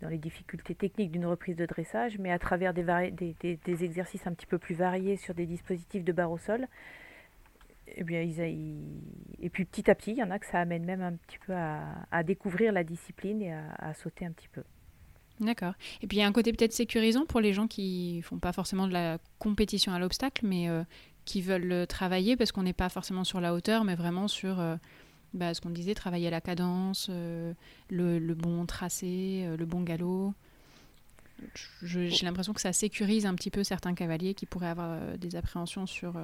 [0.00, 2.84] dans les difficultés techniques d'une reprise de dressage, mais à travers des,
[3.64, 6.66] des, exercices un petit peu plus variés sur des dispositifs de barre au sol.
[7.88, 8.40] Et, eh bien, ils,
[9.40, 11.38] et puis petit à petit, il y en a que ça amène même un petit
[11.38, 14.62] peu à, découvrir la discipline et à, sauter un petit peu.
[15.40, 15.74] D'accord.
[16.02, 18.52] Et puis il y a un côté peut-être sécurisant pour les gens qui font pas
[18.52, 20.82] forcément de la compétition à l'obstacle, mais euh,
[21.24, 24.76] qui veulent travailler parce qu'on n'est pas forcément sur la hauteur, mais vraiment sur euh,
[25.34, 27.52] bah, ce qu'on disait, travailler la cadence, euh,
[27.90, 30.32] le, bon tracé, euh, le bon galop.
[31.82, 35.36] J'ai l'impression que ça sécurise un petit peu certains cavaliers qui pourraient avoir euh, des
[35.36, 36.20] appréhensions sur,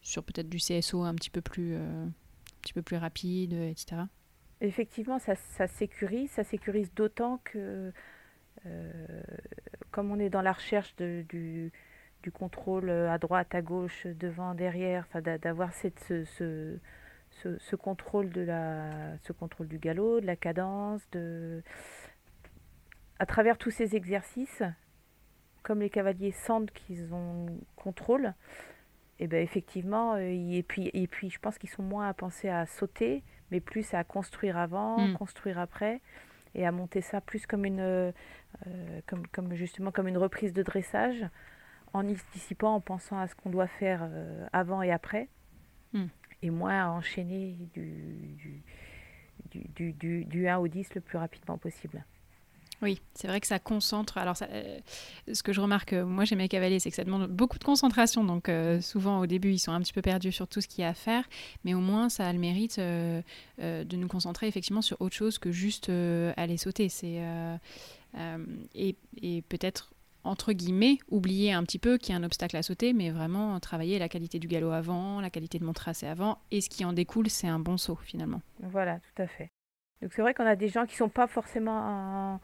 [0.00, 2.10] sur peut-être du CSO un petit peu plus, un
[2.62, 4.02] petit peu plus rapide, etc.
[4.60, 7.92] Effectivement, ça, ça sécurise, ça sécurise d'autant que,
[9.90, 11.72] comme on est dans la recherche du,
[12.22, 15.06] du contrôle à droite, à gauche, devant, derrière,
[15.42, 16.78] d'avoir cette, ce
[17.58, 21.62] ce, contrôle de la, ce contrôle du galop, de la cadence, de...
[23.18, 24.62] à travers tous ces exercices,
[25.62, 28.34] comme les cavaliers sentent qu'ils ont contrôle,
[29.18, 32.14] et eh ben effectivement, euh, et puis, et puis je pense qu'ils sont moins à
[32.14, 35.14] penser à sauter, mais plus à construire avant, hmm.
[35.14, 36.00] construire après,
[36.54, 38.12] et à monter ça plus comme une, euh,
[39.06, 41.24] comme, comme justement comme une reprise de dressage,
[41.92, 45.28] en anticipant, en pensant à ce qu'on doit faire euh, avant et après.
[45.92, 46.06] Hmm
[46.42, 48.62] et moins enchaîner du,
[49.50, 52.04] du, du, du, 1 au 10 le plus rapidement possible.
[52.82, 54.18] Oui, c'est vrai que ça concentre.
[54.18, 54.80] Alors, ça, euh,
[55.32, 57.64] ce que je remarque, euh, moi, chez mes cavaliers, c'est que ça demande beaucoup de
[57.64, 58.24] concentration.
[58.24, 60.82] Donc, euh, souvent, au début, ils sont un petit peu perdus sur tout ce qu'il
[60.82, 61.24] y a à faire.
[61.64, 65.52] Mais au moins, ça a le mérite de nous concentrer effectivement sur autre chose que
[65.52, 65.90] juste
[66.36, 66.88] aller sauter.
[66.88, 67.22] C'est,
[68.74, 69.92] et, et peut-être
[70.24, 73.58] entre guillemets, oublier un petit peu qu'il y a un obstacle à sauter, mais vraiment
[73.60, 76.84] travailler la qualité du galop avant, la qualité de mon tracé avant, et ce qui
[76.84, 78.40] en découle, c'est un bon saut finalement.
[78.60, 79.50] Voilà, tout à fait.
[80.00, 82.40] Donc c'est vrai qu'on a des gens qui sont pas forcément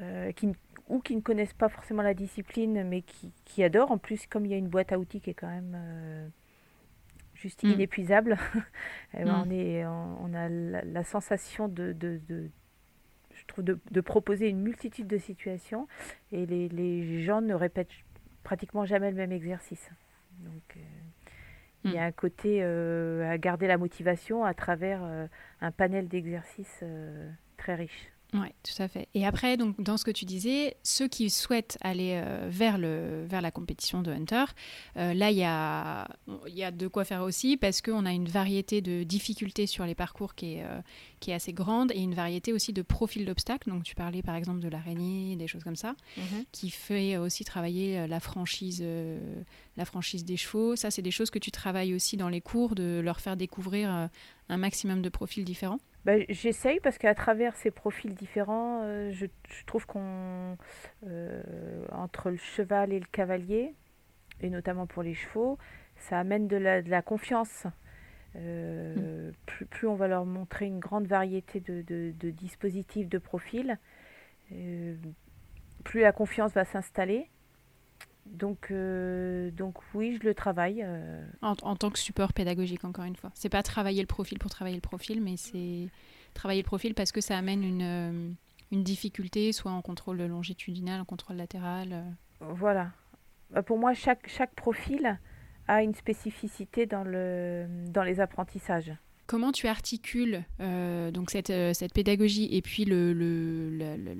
[0.00, 0.48] euh, qui,
[0.88, 3.90] ou qui ne connaissent pas forcément la discipline, mais qui, qui, adorent.
[3.90, 6.28] En plus, comme il y a une boîte à outils qui est quand même euh,
[7.34, 7.70] juste mm.
[7.70, 8.38] inépuisable,
[9.14, 9.42] eh ben, mm.
[9.46, 12.50] on, est, on, a la, sensation de, de,
[13.42, 15.88] je trouve, de, proposer une multitude de situations
[16.30, 17.90] et les, les, gens ne répètent
[18.42, 19.90] pratiquement jamais le même exercice.
[20.38, 20.80] Donc, euh,
[21.84, 22.08] il y a hmm.
[22.08, 25.26] un côté euh, à garder la motivation à travers euh,
[25.60, 26.84] un panel d'exercices
[27.56, 28.11] très riche.
[28.34, 29.08] Oui, tout à fait.
[29.12, 33.26] Et après, donc, dans ce que tu disais, ceux qui souhaitent aller euh, vers, le,
[33.26, 34.44] vers la compétition de Hunter,
[34.96, 36.08] euh, là, il y a,
[36.48, 39.94] y a de quoi faire aussi parce qu'on a une variété de difficultés sur les
[39.94, 40.80] parcours qui est, euh,
[41.20, 43.68] qui est assez grande et une variété aussi de profils d'obstacles.
[43.68, 46.44] Donc, tu parlais par exemple de l'araignée, des choses comme ça, Mhm.
[46.52, 48.82] qui fait aussi travailler la franchise,
[49.76, 50.74] la franchise des chevaux.
[50.74, 54.08] Ça, c'est des choses que tu travailles aussi dans les cours, de leur faire découvrir
[54.48, 55.80] un maximum de profils différents.
[56.04, 60.56] Bah, J'essaye parce qu'à travers ces profils différents, euh, je, je trouve qu'on,
[61.06, 61.42] euh,
[61.92, 63.72] entre le cheval et le cavalier,
[64.40, 65.58] et notamment pour les chevaux,
[65.96, 67.66] ça amène de la, de la confiance.
[68.36, 73.18] Euh, plus, plus on va leur montrer une grande variété de, de- de dispositifs, de
[73.18, 73.78] profils,
[75.84, 77.28] plus la confiance va s'installer.
[78.26, 80.82] Donc, euh, donc oui, je le travaille.
[80.84, 83.30] euh, En, en tant que support pédagogique, encore une fois.
[83.34, 85.88] C'est pas travailler le profil pour travailler le profil, mais c'est
[86.34, 88.30] travailler le profil parce que ça amène une, euh,
[88.70, 92.04] une difficulté, soit en contrôle longitudinal, en contrôle latéral.
[92.40, 92.92] Voilà.
[93.50, 95.18] Bah, Pour moi, chaque, chaque profil
[95.68, 98.92] a une spécificité dans, le, dans les apprentissages.
[99.32, 103.14] Comment tu articules euh, donc cette, euh, cette pédagogie et puis le,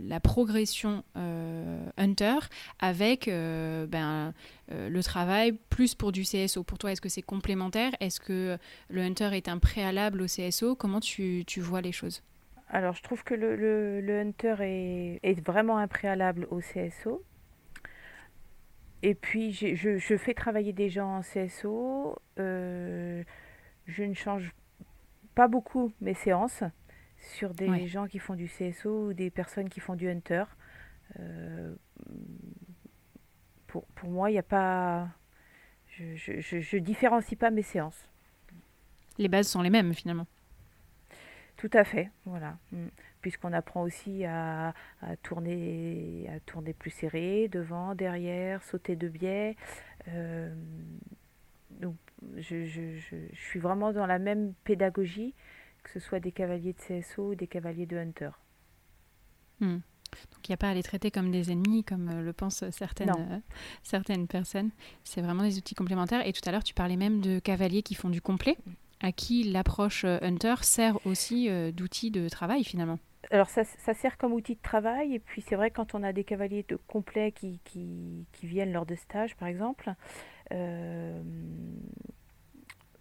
[0.09, 2.39] la, progression euh, Hunter
[2.79, 4.33] avec ben,
[4.71, 7.93] le travail plus pour du CSO Pour toi, est-ce que c'est complémentaire?
[8.01, 8.57] Est-ce que
[8.89, 12.23] le Hunter est un préalable au CSO Comment tu, tu vois les choses?
[12.71, 17.23] Alors, je trouve que le, le, Hunter est, est vraiment un préalable au CSO.
[19.03, 22.17] Et puis, je, je fais travailler des gens en CSO.
[22.39, 23.25] je
[23.99, 24.55] ne change
[25.35, 26.63] pas beaucoup mes séances
[27.19, 27.87] sur des Ouais.
[27.87, 30.45] gens qui font du CSO ou des personnes qui font du Hunter.
[31.21, 31.75] Euh,
[33.67, 35.09] pour, pour moi, il n'y a pas...
[35.89, 38.09] Je, je, je, je différencie pas mes séances.
[39.19, 40.27] Les bases sont les mêmes finalement.
[41.57, 42.57] Tout à fait, voilà.
[42.73, 42.87] Mm.
[43.21, 49.57] Puisqu'on apprend aussi à, à tourner, à tourner plus serré, devant, derrière, sauter de biais.
[50.09, 50.53] Euh,
[51.81, 51.97] donc,
[52.37, 55.35] je, je, je, je suis vraiment dans la même pédagogie,
[55.83, 58.31] que ce soit des cavaliers de CSO ou des cavaliers de Hunter.
[59.61, 59.79] Hmm.
[60.33, 62.65] Donc il n'y a pas à les traiter comme des ennemis, comme euh, le pensent
[62.71, 63.39] certaines, euh,
[63.83, 64.71] certaines personnes.
[65.05, 66.27] C'est vraiment des outils complémentaires.
[66.27, 68.57] Et tout à l'heure, tu parlais même de cavaliers qui font du complet,
[69.01, 72.99] à qui l'approche euh, Hunter sert aussi d'outil de travail finalement?
[73.31, 76.13] Alors ça, ça sert comme outil de travail, et puis c'est vrai quand on a
[76.13, 79.95] des cavaliers de complets qui, qui, qui viennent lors de stages, par exemple,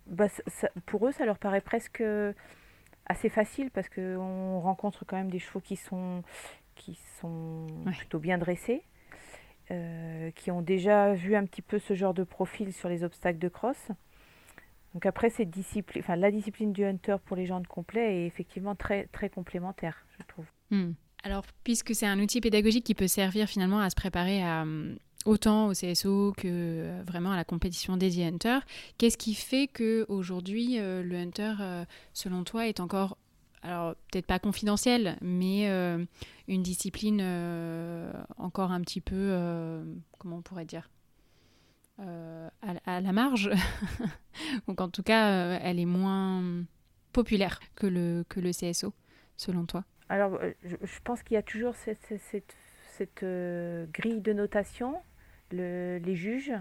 [0.07, 2.03] bah, ça- ça- pour eux, ça leur paraît presque
[3.05, 6.23] assez facile parce qu'on rencontre quand même des chevaux qui sont,
[6.75, 7.93] qui sont Ouais.
[7.97, 8.83] plutôt bien dressés,
[9.71, 13.39] euh, qui ont déjà vu un petit peu ce genre de profil sur les obstacles
[13.39, 13.87] de cross.
[14.93, 18.27] Donc après, cette discipline, enfin, la discipline du hunter pour les gens de complet est
[18.27, 20.45] effectivement très, très complémentaire, je trouve.
[20.69, 20.91] Hmm.
[21.23, 24.97] Alors, puisque c'est un outil pédagogique qui peut servir finalement à se préparer à, hum,
[25.25, 28.59] autant au CSO que euh, vraiment à la compétition dédiée Hunter,
[28.97, 33.17] qu'est-ce qui fait que aujourd'hui euh, le Hunter, euh, selon toi, est encore,
[33.61, 35.67] alors peut-être pas confidentiel, mais
[36.47, 37.21] une discipline
[38.37, 39.37] encore un petit peu,
[40.17, 40.89] comment on pourrait dire
[41.99, 43.51] à, la marge,
[44.67, 46.43] donc en tout cas, elle est moins
[47.13, 48.93] populaire que le, que le CSO,
[49.37, 49.83] selon toi?
[50.09, 53.23] Alors, je, pense qu'il y a toujours cette,
[53.93, 54.97] grille de notation,
[55.53, 56.53] le- les juges,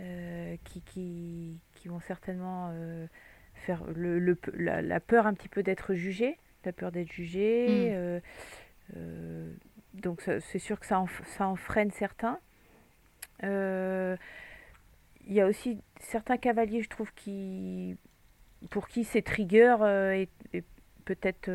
[0.00, 3.06] euh, qui, qui, qui vont certainement euh,
[3.54, 7.90] faire le, le la, la peur un petit peu d'être jugé, la peur d'être jugé.
[7.90, 8.20] Mm.
[8.96, 9.52] euh,
[9.94, 12.38] donc, c'est sûr que ça en, ça en freine certains.
[13.42, 14.16] Il
[15.28, 17.96] y a aussi certains cavaliers, je trouve, qui,
[18.70, 19.76] pour qui ces triggers
[20.12, 20.64] est, est
[21.04, 21.50] peut-être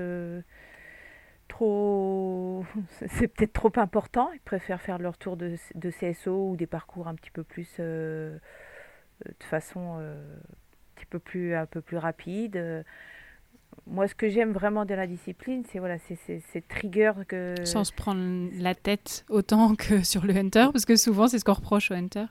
[1.61, 2.65] trop
[3.07, 7.07] c'est peut-être trop important ils préfèrent faire leur tour de, de CSO ou des parcours
[7.07, 8.37] un petit peu plus euh,
[9.25, 12.83] de façon euh, un petit peu plus un peu plus rapide Euh,
[13.87, 17.55] moi ce que j'aime vraiment de la discipline c'est voilà c'est c'est- ces triggers que
[17.63, 21.45] Sans se prendre la tête autant que sur le Hunter, parce que souvent c'est ce
[21.45, 22.25] qu'on reproche au Hunter.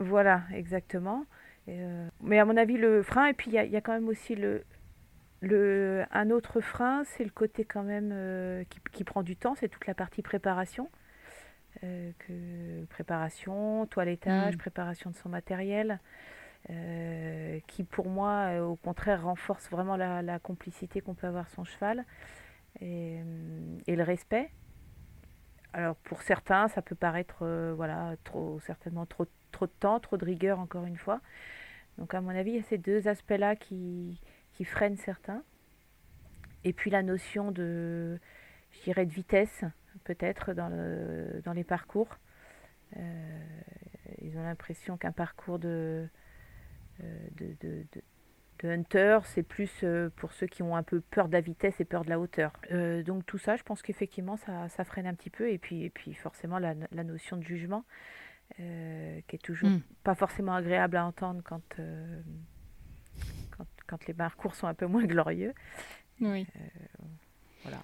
[0.00, 1.24] Voilà, exactement.
[1.68, 3.92] Et, euh, mais à mon avis, le frein, et puis il y y a quand
[3.92, 4.64] même aussi le,
[5.40, 9.54] le, un autre frein, c'est le côté quand même euh, qui, qui prend du temps,
[9.54, 10.90] c'est toute la partie préparation.
[11.82, 14.58] Euh, que, préparation, toilettage, Mm.
[14.58, 15.98] préparation de son matériel,
[16.70, 21.64] euh, qui pour moi, au contraire, renforce vraiment la, la complicité qu'on peut avoir son
[21.64, 22.04] cheval
[22.80, 23.18] et,
[23.86, 24.50] et le respect.
[25.72, 27.44] Alors pour certains, ça peut paraître
[27.76, 31.20] voilà, trop, certainement trop, trop de temps, trop de rigueur encore une fois.
[31.98, 34.20] Donc à mon avis, il y a ces deux aspects-là qui,
[34.54, 35.42] qui freinent certains.
[36.64, 38.18] Et puis la notion de,
[38.72, 39.64] je dirais, de vitesse,
[40.04, 40.70] peut-être, dans,
[41.44, 42.18] dans les parcours.
[42.96, 46.08] ils ont l'impression qu'un parcours de,
[47.00, 47.84] de,
[48.62, 49.84] hunter, c'est plus
[50.16, 52.52] pour ceux qui ont un peu peur de la vitesse et peur de la hauteur.
[53.04, 55.50] donc tout ça, je pense qu'effectivement, ça, freine un petit peu.
[55.50, 57.84] Et puis, et puis forcément, la, notion de jugement,
[58.56, 59.82] qui est toujours hmm.
[60.02, 61.60] pas forcément agréable à entendre quand,
[63.86, 65.54] quand, les parcours sont un peu moins glorieux.
[66.20, 66.46] Oui.
[67.62, 67.80] voilà.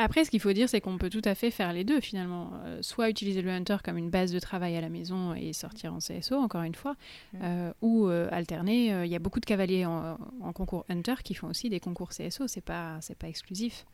[0.00, 2.52] Après, ce qu'il faut dire, c'est qu'on peut tout à fait faire les deux finalement.
[2.64, 5.92] Euh, soit utiliser le Hunter comme une base de travail à la maison et sortir
[5.92, 6.94] en CSO, encore une fois,
[7.32, 7.38] mm.
[7.42, 9.04] euh, ou euh, alterner.
[9.04, 10.16] Il y a beaucoup de cavaliers en,
[10.54, 13.86] concours Hunter qui font aussi des concours CSO, c'est pas, c'est pas exclusif.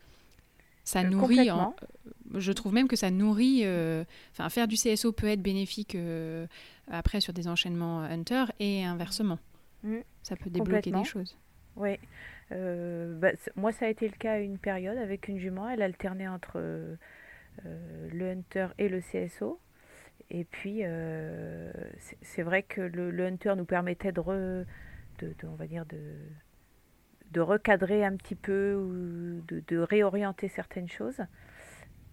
[0.84, 1.48] Ça nourrit,
[2.34, 3.64] je trouve même que ça nourrit.
[4.32, 5.96] Enfin, faire du CSO peut être bénéfique
[6.90, 9.38] après sur des enchaînements Hunter et inversement.
[9.82, 10.00] Mm.
[10.22, 11.34] Ça peut débloquer des choses.
[11.76, 11.98] Oui.
[12.52, 15.68] Euh, bah, moi, ça a été le cas à une période avec une jument.
[15.68, 16.96] Elle alternait entre euh,
[18.12, 19.60] le hunter et le CSO.
[20.30, 21.72] Et puis, euh,
[22.22, 24.64] c'est vrai que le, hunter nous permettait de,
[25.18, 26.00] de, on va dire de,
[27.32, 31.20] de recadrer un petit peu ou de, réorienter certaines choses.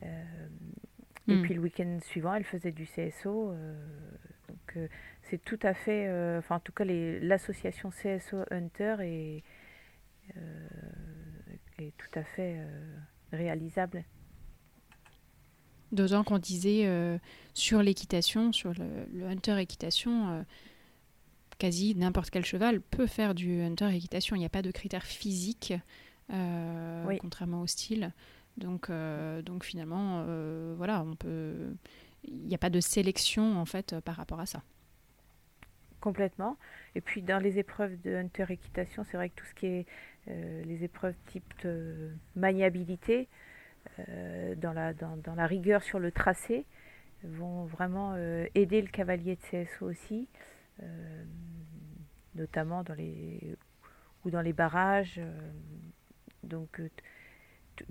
[0.01, 1.43] Et hmm.
[1.43, 3.53] puis le week-end suivant, elle faisait du CSO.
[4.49, 4.89] donc
[5.31, 9.43] c'est tout à fait, enfin en tout cas l'association CSO Hunter est,
[10.37, 10.67] euh,
[11.79, 12.97] est tout à fait euh,
[13.31, 14.03] réalisable.
[15.91, 17.17] D'autant qu'on disait euh,
[17.53, 20.45] sur l'équitation, sur le, hunter équitation,
[21.57, 24.35] quasi n'importe quel cheval peut faire du hunter équitation.
[24.35, 25.73] Il n'y a pas de critères physiques,
[26.29, 28.13] contrairement au style.
[28.57, 28.89] Donc,
[29.43, 30.25] donc finalement,
[30.75, 31.73] voilà, on peut.
[32.23, 34.63] Il n'y a pas de sélection en fait par rapport à ça.
[36.01, 36.57] Complètement.
[36.95, 39.85] Et puis dans les épreuves de hunter équitation, c'est vrai que tout ce qui est
[40.27, 41.67] euh, les épreuves type
[42.35, 43.29] maniabilité,
[44.09, 46.65] euh, dans, la, rigueur sur le tracé,
[47.23, 50.27] vont vraiment euh, aider le cavalier de CSO aussi,
[52.33, 53.55] notamment dans les,
[54.25, 55.21] ou dans les barrages.
[56.43, 56.81] donc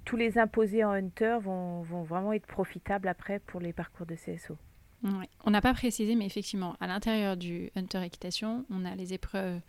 [0.04, 4.58] tous les imposés en hunter vont vraiment être profitables après pour les parcours de CSO.
[5.02, 9.60] On n'a pas précisé, mais effectivement, à l'intérieur du Hunter Équitation, on a les épreuves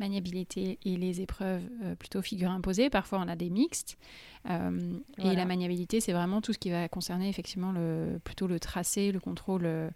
[0.00, 2.90] maniabilité et les épreuves euh, plutôt figure imposée.
[2.90, 3.96] Parfois, on a des mixtes.
[4.48, 8.58] Euh, et la maniabilité, c'est vraiment tout ce qui va concerner effectivement le, plutôt le
[8.58, 9.90] tracé, le contrôle euh,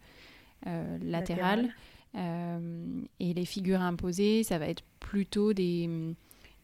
[1.03, 1.75] latéral.
[2.15, 6.15] et les figures imposées, ça va être plutôt des,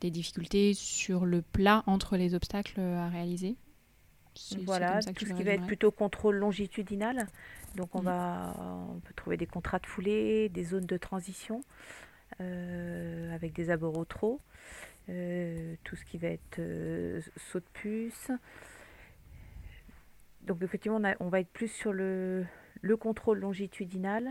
[0.01, 3.57] des difficultés sur le plat entre les obstacles à réaliser.
[4.65, 7.27] Voilà, tout ce qui va être plutôt contrôle longitudinal.
[7.75, 8.05] Donc on, mm.
[8.05, 8.55] va,
[8.91, 11.63] on peut trouver des contrats de foulée, des zones de transition
[12.41, 14.41] euh, avec des abords trop,
[15.09, 18.31] euh, tout ce qui va être euh, saut de puce.
[20.43, 22.47] Donc effectivement on, va être plus sur le,
[22.99, 24.31] contrôle longitudinal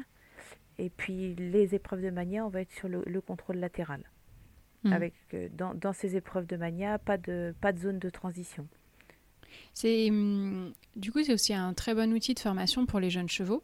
[0.77, 4.03] et puis les épreuves de mania on va être sur le, contrôle latéral.
[4.83, 4.93] Mm.
[4.93, 5.13] Avec
[5.53, 8.67] dans, ces épreuves de mania pas de, pas de zone de transition.
[9.73, 13.29] C'est hum, du coup c'est aussi un très bon outil de formation pour les jeunes
[13.29, 13.63] chevaux.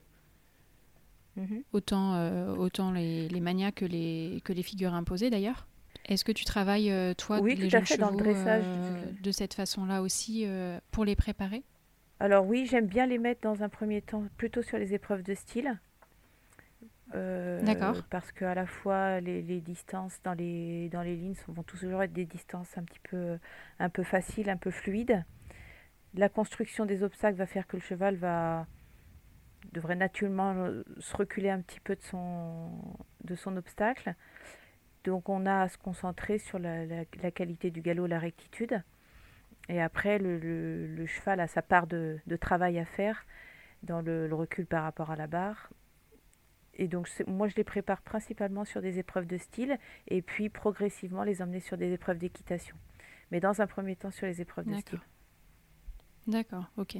[1.37, 1.63] Mhm.
[1.73, 5.67] Autant, euh, autant les, les manias que les, que les figures imposées d'ailleurs.
[6.05, 9.53] Est-ce que tu travailles, euh, toi, les jeunes chevaux, dans le dressage, euh, de cette
[9.53, 10.45] façon-là aussi
[10.91, 11.63] pour les préparer?
[12.19, 15.33] Alors oui, j'aime bien les mettre dans un premier temps plutôt sur les épreuves de
[15.33, 15.79] style.
[17.13, 18.03] D'accord.
[18.09, 22.11] Parce qu'à la fois les, les, distances dans les, dans les lignes vont toujours être
[22.11, 23.37] des distances un petit peu,
[23.79, 25.23] un peu faciles, un peu fluides
[26.15, 28.67] la construction des obstacles va faire que le cheval va
[29.73, 32.69] devrait naturellement euh, se reculer un petit peu de son,
[33.23, 34.15] de son obstacle.
[35.03, 38.81] Donc on a à se concentrer sur la, qualité du galop, la rectitude.
[39.69, 43.25] Et après, le, cheval a sa part de, travail à faire
[43.83, 45.69] dans le, recul par rapport à la barre.
[46.73, 51.23] Et donc moi, je les prépare principalement sur des épreuves de style et puis progressivement
[51.23, 52.75] les emmener sur des épreuves d'équitation.
[53.31, 54.99] Mais dans un premier temps sur les épreuves de style.
[56.27, 56.97] D'accord, ok.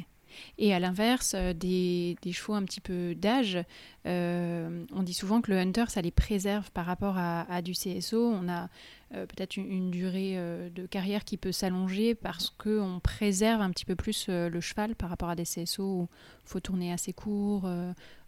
[0.58, 3.58] Et à l'inverse, euh, des, des, chevaux un petit peu d'âge,
[4.06, 8.30] euh, on dit souvent que le hunter, ça les préserve par rapport à, du CSO.
[8.30, 8.70] On a
[9.14, 10.38] euh, peut-être une, durée
[10.74, 15.10] de carrière qui peut s'allonger parce qu'on préserve un petit peu plus le cheval par
[15.10, 16.10] rapport à des CSO où
[16.46, 17.70] il faut tourner assez court,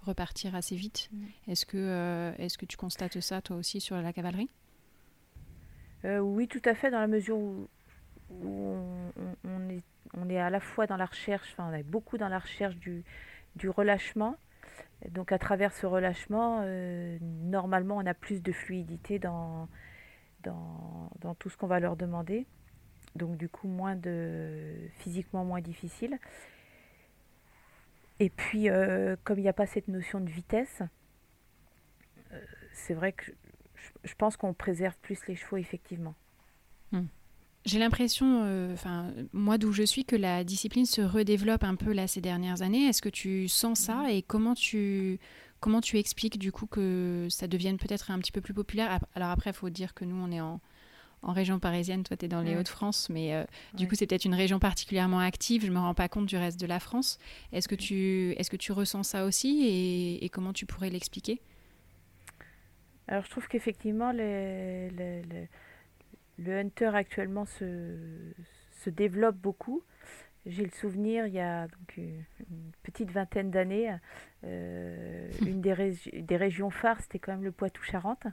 [0.01, 1.09] repartir assez vite.
[1.11, 1.51] Mm.
[1.51, 4.49] Est-ce que, est-ce que tu constates ça toi aussi sur la cavalerie?
[6.03, 7.67] Oui, tout à fait, dans la mesure où,
[8.29, 9.81] on est
[10.13, 12.75] on est à la fois dans la recherche, enfin on est beaucoup dans la recherche
[12.77, 13.03] du,
[13.69, 14.37] relâchement.
[15.09, 19.67] Donc à travers ce relâchement, euh, normalement on a plus de fluidité dans,
[21.39, 22.45] tout ce qu'on va leur demander.
[23.15, 26.17] donc du coup moins de physiquement moins difficile.
[28.19, 28.69] Et puis
[29.23, 30.81] comme il n'y a pas cette notion de vitesse,
[32.73, 33.31] c'est vrai que
[34.03, 36.15] je, pense qu'on préserve plus les chevaux effectivement.
[36.91, 37.05] Hmm.
[37.67, 42.07] J'ai l'impression, enfin moi d'où je suis, que la discipline se redéveloppe un peu là
[42.07, 42.87] ces dernières années.
[42.87, 45.19] Est-ce que tu sens ça et comment tu
[45.59, 49.01] comment tu expliques du coup que ça devienne peut-être un petit peu plus populaire?
[49.15, 50.61] Alors après, il faut dire que nous on est en
[51.23, 53.43] en région parisienne, toi tu es dans les Hauts-de-France, mais euh,
[53.73, 56.37] du coup c'est peut-être une région particulièrement active, je ne me rends pas compte du
[56.37, 57.17] reste de la France.
[57.51, 61.41] Est-ce que, tu, est que tu ressens ça aussi et, comment tu pourrais l'expliquer?
[63.07, 65.47] Alors je trouve qu'effectivement le, le,
[66.45, 67.95] hunter actuellement se,
[68.71, 69.83] se développe beaucoup.
[70.47, 72.23] J'ai le souvenir, il y a donc une
[72.83, 73.93] petite vingtaine d'années,
[74.45, 78.27] euh, une des, des régions phares, c'était quand même le Poitou-Charentes.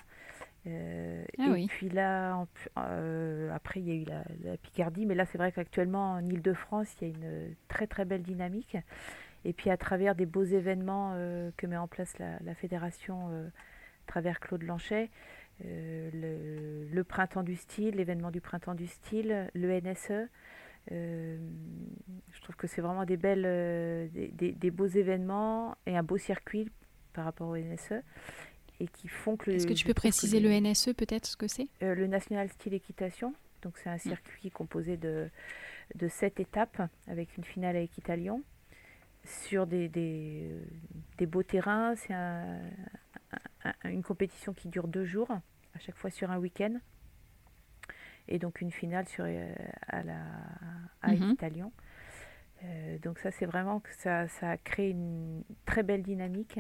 [0.67, 2.47] Euh, ah et puis là,
[2.79, 6.95] euh, après, il y a eu la, Picardie, mais là, c'est vrai qu'actuellement, en Ile-de-France,
[7.01, 8.77] il y a une très très belle dynamique.
[9.45, 11.15] Et puis, à travers des beaux événements
[11.57, 15.11] que met en place la, fédération à travers Claude Lanchet,
[15.63, 20.29] le, printemps du style, l'événement du printemps du style, le NSE.
[20.91, 26.71] je trouve que c'est vraiment des belles, des, des, beaux événements et un beau circuit
[27.13, 28.03] par rapport au NSE
[28.81, 29.51] et qui font que.
[29.51, 31.69] Est-ce que tu peux préciser le, NSE peut-être ce que c'est?
[31.83, 33.35] Euh, Le National Style Équitation.
[33.63, 34.01] Donc c'est un mm.
[34.01, 35.29] circuit composé de,
[35.95, 38.43] de sept étapes avec une finale à Équitalion
[39.25, 40.51] sur des, des,
[41.19, 41.95] des beaux terrains.
[41.97, 42.15] C'est
[43.85, 46.79] une compétition qui dure deux jours, à chaque fois sur un week-end.
[48.29, 49.55] Et donc une finale sur, euh,
[49.87, 50.21] à, la,
[51.03, 51.13] à.
[51.13, 51.73] Équitalion.
[52.63, 56.59] Euh, donc ça c'est vraiment que ça, ça a créé une très belle dynamique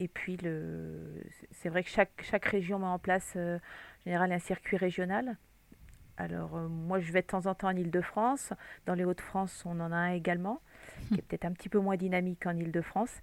[0.00, 4.32] et puis, le, c'est vrai que chaque, chaque région met en place euh, en général
[4.32, 5.36] un circuit régional.
[6.16, 8.52] Alors, euh, moi, je vais de temps en temps en Ile-de-France.
[8.86, 10.60] Dans les Hauts-de-France, on en a un également,
[11.08, 13.20] qui est peut-être un petit peu moins dynamique en Ile-de-France.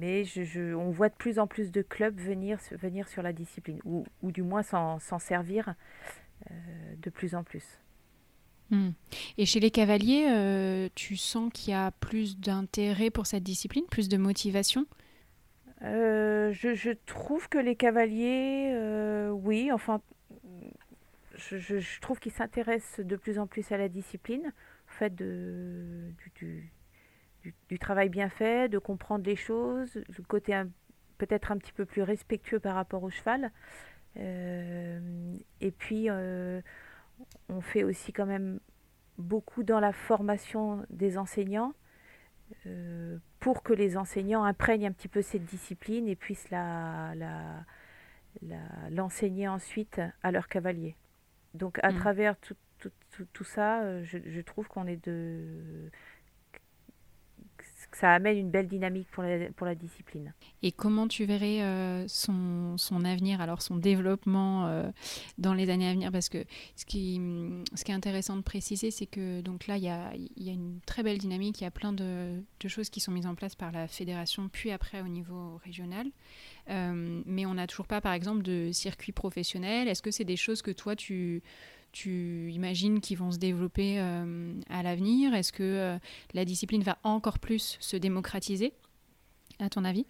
[0.00, 3.32] Euh, mais je, on voit de plus en plus de clubs venir, venir sur la
[3.32, 5.74] discipline, ou, ou du moins s'en, servir
[6.98, 7.80] de plus en plus.
[8.70, 8.90] Hmm.
[9.36, 13.84] Et chez les cavaliers, euh, tu sens qu'il y a plus d'intérêt pour cette discipline,
[13.90, 14.86] plus de motivation?
[15.82, 20.00] Euh, je, trouve que les cavaliers, euh, oui, enfin,
[21.34, 26.32] je, trouve qu'ils s'intéressent de plus en plus à la discipline, au fait de, du,
[26.36, 26.72] du,
[27.80, 30.60] travail bien fait, de comprendre les choses, le côté
[31.18, 33.50] peut-être un petit peu plus respectueux par rapport au cheval.
[34.16, 36.08] et puis,
[37.48, 38.60] on fait aussi quand même
[39.18, 41.74] beaucoup dans la formation des enseignants
[42.66, 47.14] euh, pour que les enseignants imprègnent un petit peu cette discipline et puissent la,
[48.90, 50.96] l'enseigner ensuite à leurs cavaliers.
[51.54, 51.96] Donc à mmh.
[51.96, 52.56] travers tout,
[53.32, 55.90] tout, ça, euh, je, je trouve qu'on est de
[57.92, 60.32] ça amène une belle dynamique pour la, discipline.
[60.62, 64.90] Et comment tu verrais euh, son, avenir, alors son développement euh,
[65.38, 66.12] dans les années à venir?
[66.12, 66.44] Parce que
[66.76, 67.20] ce qui,
[67.86, 70.12] est intéressant de préciser, c'est que donc là, il y a,
[70.52, 73.34] une très belle dynamique, il y a plein de, de, choses qui sont mises en
[73.34, 76.06] place par la fédération, puis après au niveau régional.
[76.70, 79.88] Euh, mais on n'a toujours pas, par exemple, de circuit professionnel.
[79.88, 81.42] Est-ce que c'est des choses que toi, tu
[81.92, 85.34] tu imagines qu'ils vont se développer euh, à l'avenir?
[85.34, 85.98] Est-ce que euh,
[86.34, 88.72] la discipline va encore plus se démocratiser,
[89.58, 90.06] à ton avis?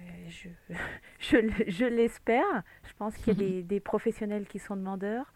[0.00, 0.48] Euh,
[1.18, 1.36] je,
[1.86, 2.62] l'espère.
[2.84, 5.32] Je pense qu'il y a des, professionnels qui sont demandeurs.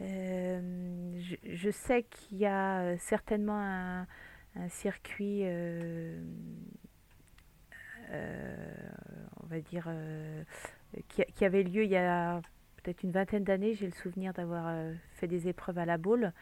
[0.00, 4.06] je, sais qu'il y a certainement un,
[4.68, 5.44] circuit,
[8.10, 9.88] on va dire,
[11.08, 12.40] qui, avait lieu il y a
[12.82, 16.32] peut-être une vingtaine d'années, j'ai le souvenir d'avoir euh, fait des épreuves à la boule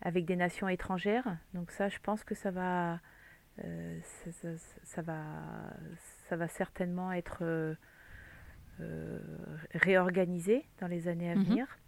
[0.00, 1.36] avec des nations étrangères.
[1.54, 3.00] Donc ça, je pense que ça va,
[3.64, 3.98] euh,
[4.82, 5.22] ça, va,
[6.28, 7.74] ça va certainement être euh,
[9.74, 11.44] réorganisé dans les années à mhm.
[11.44, 11.78] venir.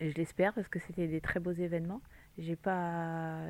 [0.00, 2.02] Et je l'espère parce que c'était des très beaux événements.
[2.36, 3.46] J'ai pas,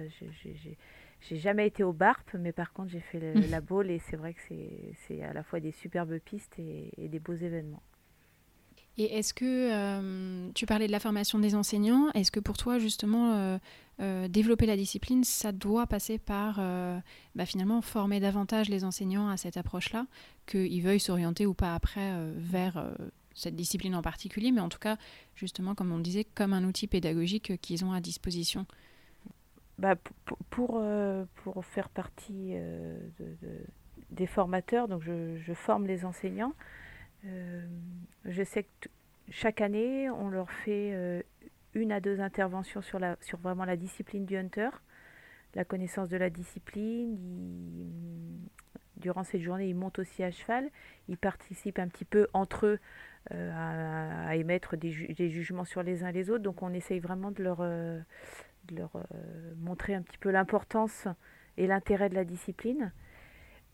[1.21, 3.19] j'ai jamais été au BARP, mais par contre j'ai fait
[3.51, 4.41] la boule et c'est vrai que
[5.09, 7.83] c'est à la fois des superbes pistes et des beaux événements.
[8.99, 12.79] Et est-ce que euh, tu parlais de la formation des enseignants Est-ce que pour toi,
[12.79, 13.59] justement, euh,
[14.01, 16.57] euh, développer la discipline, ça doit passer par
[17.35, 20.07] bah, finalement former davantage les enseignants à cette approche-là,
[20.47, 22.83] qu'ils veuillent s'orienter ou pas après vers
[23.35, 24.97] cette discipline en particulier, mais en tout cas,
[25.35, 28.65] justement, comme on disait, comme un outil pédagogique qu'ils ont à disposition?
[29.79, 29.95] Bah,
[30.49, 30.83] pour,
[31.63, 32.55] faire partie
[34.11, 36.55] des formateurs, donc je, forme les enseignants.
[38.37, 38.89] Je sais que
[39.31, 41.23] chaque année, on leur fait euh,
[41.75, 44.69] une à deux interventions sur, la, sur vraiment la discipline du hunter,
[45.55, 47.19] la connaissance de la discipline.
[48.97, 50.71] durant cette journée, ils montent aussi à cheval.
[51.09, 52.79] Ils participent un petit peu entre eux
[53.31, 56.45] à, émettre des, jugements sur les uns les autres.
[56.45, 58.93] Donc on essaye vraiment de leur, de leur
[59.57, 61.09] montrer un petit peu l'importance
[61.57, 62.93] et l'intérêt de la discipline.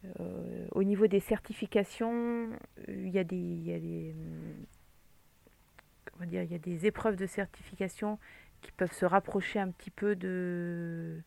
[0.04, 2.50] Euh, au niveau des certifications,
[2.88, 4.14] il y a des, il y a des,
[6.12, 8.18] comment dire, il y a des épreuves de certification
[8.60, 11.20] qui peuvent se rapprocher un petit peu de,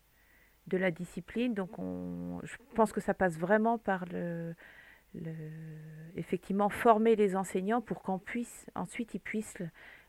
[0.66, 1.54] de la discipline.
[1.54, 4.54] Donc, on, je pense que ça passe vraiment par le,
[5.14, 5.32] le
[6.16, 9.62] effectivement former les enseignants pour qu'on puisse ensuite ils puissent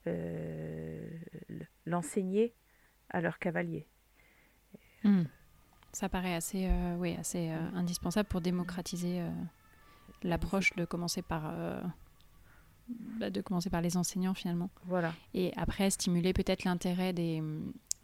[0.07, 1.09] euh,
[1.85, 2.53] l'enseigner
[3.09, 3.87] à leurs cavaliers.
[5.03, 5.23] Hmm.
[5.93, 9.29] Ça paraît assez, euh, oui, assez euh, indispensable pour démocratiser euh,
[10.23, 11.53] l'approche de commencer par
[13.19, 14.69] bah, de commencer par les enseignants finalement.
[14.85, 15.13] Voilà.
[15.33, 17.43] Et après stimuler peut-être l'intérêt des,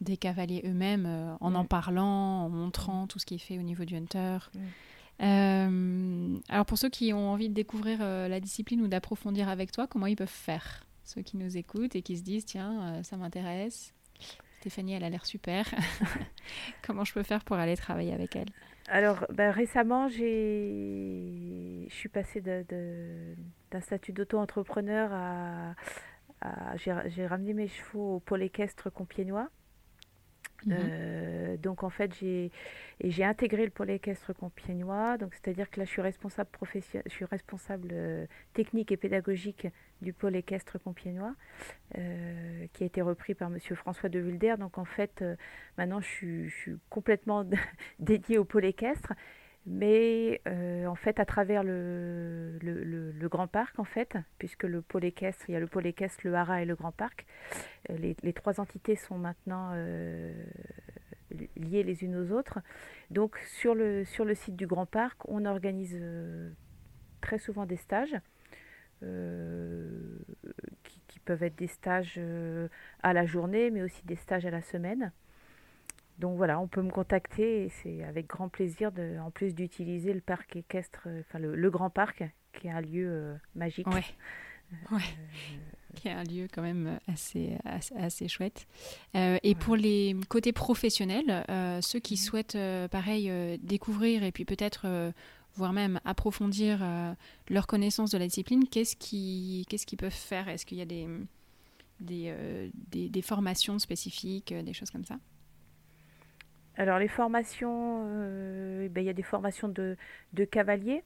[0.00, 3.84] des cavaliers eux-mêmes en en parlant, en montrant tout ce qui est fait au niveau
[3.84, 4.38] du hunter.
[5.18, 10.06] alors pour ceux qui ont envie de découvrir la discipline ou d'approfondir avec toi, comment
[10.06, 10.86] ils peuvent faire?
[11.04, 13.94] Ceux qui nous écoutent et qui se disent tiens, ça m'intéresse.
[14.64, 15.66] Stéphanie, elle a l'air super.
[16.86, 18.48] Comment je peux faire pour aller travailler avec elle?
[18.88, 25.74] Alors, ben, récemment, je suis passée d'un statut d'auto-entrepreneur à...
[26.76, 29.50] J'ai, ramené mes chevaux au pôle équestre compiègnois.
[30.66, 30.76] Mhm.
[30.78, 32.50] Euh, donc en fait j'ai
[33.02, 36.50] j'ai intégré le pôle équestre compiègnois donc c'est à dire que là je suis responsable
[36.50, 39.66] professionnel je suis responsable euh, technique et pédagogique
[40.00, 41.34] du pôle équestre compiègnois
[41.98, 44.56] euh, qui a été repris par monsieur François de Vulder.
[44.58, 45.24] Donc en fait
[45.78, 47.44] maintenant je suis, je suis complètement
[47.98, 49.12] dédié au pôle équestre
[49.66, 50.42] mais
[50.86, 55.44] en fait à travers le, le, le, grand parc en fait puisque le pôle équestre
[55.48, 57.24] il y a le pôle équestre le haras et le grand parc
[57.88, 59.72] les, les, trois entités sont maintenant
[61.56, 62.60] liées les unes aux autres.
[63.10, 66.50] Donc sur le, sur le site du Grand Parc, on organise euh,
[67.20, 68.16] très souvent des stages.
[69.02, 70.18] Euh,
[71.08, 72.68] qui, peuvent être des stages euh,
[73.02, 75.10] à la journée, mais aussi des stages à la semaine.
[76.18, 80.12] Donc voilà, on peut me contacter et c'est avec grand plaisir, de, en plus d'utiliser
[80.12, 83.86] le parc équestre, enfin le, Grand Parc, qui est un lieu magique.
[83.88, 84.04] Ouais.
[84.92, 85.02] ouais
[85.94, 88.66] qui est un lieu quand même assez, assez, chouette.
[89.14, 92.18] Euh, et pour les côtés professionnels, euh, ceux qui mhm.
[92.18, 93.30] souhaitent, euh, pareil,
[93.62, 95.12] découvrir et puis peut-être,
[95.54, 96.84] voire même approfondir
[97.48, 100.48] leur connaissance de la discipline, qu'est-ce qu'ils qu'est-ce peuvent faire?
[100.48, 101.08] Est-ce qu'il y a des,
[102.00, 102.34] des,
[102.90, 105.18] des, formations spécifiques, des choses comme ça?
[106.76, 108.04] Alors les formations,
[108.88, 109.96] ben, il y a des formations de,
[110.32, 111.04] de cavaliers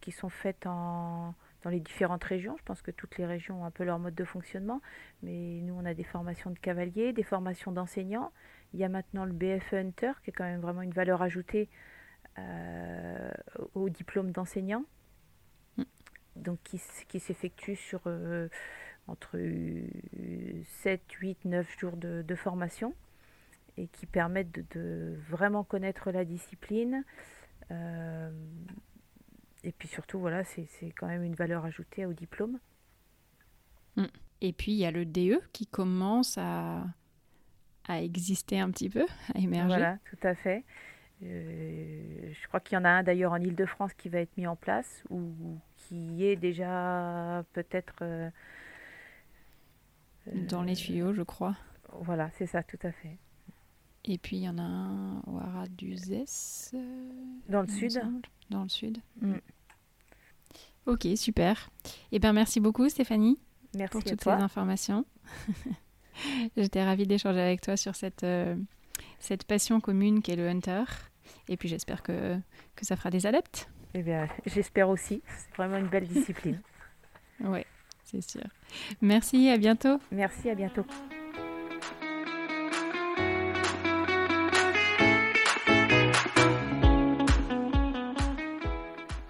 [0.00, 1.34] qui sont faites en,
[1.66, 2.54] dans les différentes régions.
[2.58, 4.80] Je pense que toutes les régions ont un peu leur mode de fonctionnement,
[5.24, 8.30] mais nous, on a des formations de cavaliers, des formations d'enseignants.
[8.72, 11.68] Il y a maintenant le BFE Hunter, qui est quand même vraiment une valeur ajoutée
[12.38, 13.32] euh,
[13.74, 14.84] au diplôme d'enseignant,
[15.76, 15.82] mm.
[16.36, 18.48] donc qui, qui s'effectue sur euh,
[19.08, 19.36] entre
[20.82, 22.94] 7, 8, 9 jours de, formation
[23.76, 27.04] et qui permettent de, vraiment connaître la discipline.
[27.70, 28.30] Euh,
[29.64, 30.68] et puis surtout, voilà, c'est
[30.98, 32.58] quand même une valeur ajoutée au diplôme.
[33.96, 34.04] Mm.
[34.42, 36.84] Et puis, il y a le DE qui commence à,
[37.88, 39.68] à exister un petit peu, à émerger.
[39.68, 40.64] Voilà, tout à fait.
[41.22, 44.46] Euh, je crois qu'il y en a un d'ailleurs en Ile-de-France qui va être mis
[44.46, 47.96] en place ou qui est déjà peut-être...
[48.02, 48.30] Euh,
[50.48, 51.56] Dans les tuyaux, je crois.
[52.00, 53.16] Voilà, c'est ça, tout à fait.
[54.08, 56.74] Et puis il y en a un au Haras du Zès.
[57.48, 58.00] Dans le sud.
[58.50, 58.98] Dans le sud.
[59.20, 59.34] Mm.
[60.86, 61.68] Ok, super.
[62.12, 63.40] Eh bien, merci beaucoup, Stéphanie,
[63.90, 65.04] pour toutes ces informations.
[66.56, 68.56] J'étais ravie d'échanger avec toi sur cette, euh,
[69.18, 70.84] cette passion commune qu'est le hunter.
[71.48, 72.38] Et puis, j'espère que,
[72.76, 73.68] que ça fera des adeptes.
[73.94, 75.22] Eh bien, j'espère aussi.
[75.26, 76.60] C'est vraiment une belle discipline.
[77.40, 77.64] oui,
[78.04, 78.46] c'est sûr.
[79.00, 79.98] Merci, à bientôt.
[80.12, 80.86] Merci, à bientôt.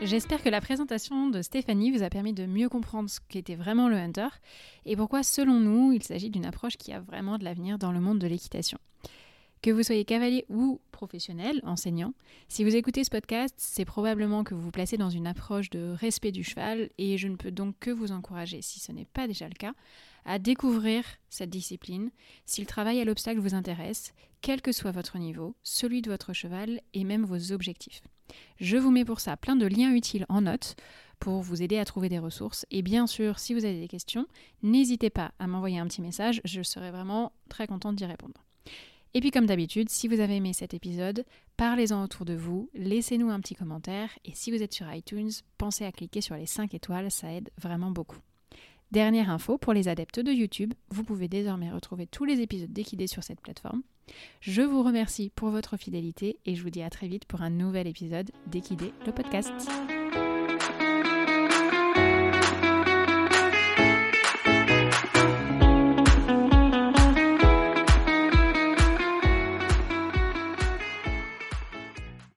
[0.06, 3.88] J'espère que la présentation de Stéphanie vous a permis de mieux comprendre ce qu'était vraiment
[3.88, 4.28] le hunter
[4.84, 7.98] et pourquoi, selon nous, il s'agit d'une approche qui a vraiment de l'avenir dans le
[7.98, 8.78] monde de l'équitation.
[9.62, 12.14] Que vous soyez cavalier ou professionnel, enseignant,
[12.46, 15.96] si vous écoutez ce podcast, c'est probablement que vous vous placez dans une approche de
[15.98, 19.26] respect du cheval et je ne peux donc que vous encourager, si ce n'est pas
[19.26, 19.72] déjà le cas,
[20.24, 22.10] à découvrir cette discipline
[22.44, 26.32] si le travail à l'obstacle vous intéresse, quel que soit votre niveau, celui de votre
[26.32, 28.02] cheval et même vos objectifs.
[28.58, 30.76] Je vous mets pour ça plein de liens utiles en notes
[31.18, 32.66] pour vous aider à trouver des ressources.
[32.70, 34.26] Et bien sûr, si vous avez des questions,
[34.62, 38.44] n'hésitez pas à m'envoyer un petit message, je serai vraiment très contente d'y répondre.
[39.14, 41.24] Et puis comme d'habitude, si vous avez aimé cet épisode,
[41.56, 45.86] parlez-en autour de vous, laissez-nous un petit commentaire et si vous êtes sur iTunes, pensez
[45.86, 48.18] à cliquer sur les 5 étoiles, ça aide vraiment beaucoup.
[48.90, 53.06] Dernière info pour les adeptes de YouTube, vous pouvez désormais retrouver tous les épisodes d'Equidé
[53.06, 53.82] sur cette plateforme.
[54.40, 57.50] Je vous remercie pour votre fidélité et je vous dis à très vite pour un
[57.50, 59.68] nouvel épisode d'Equidé, le podcast.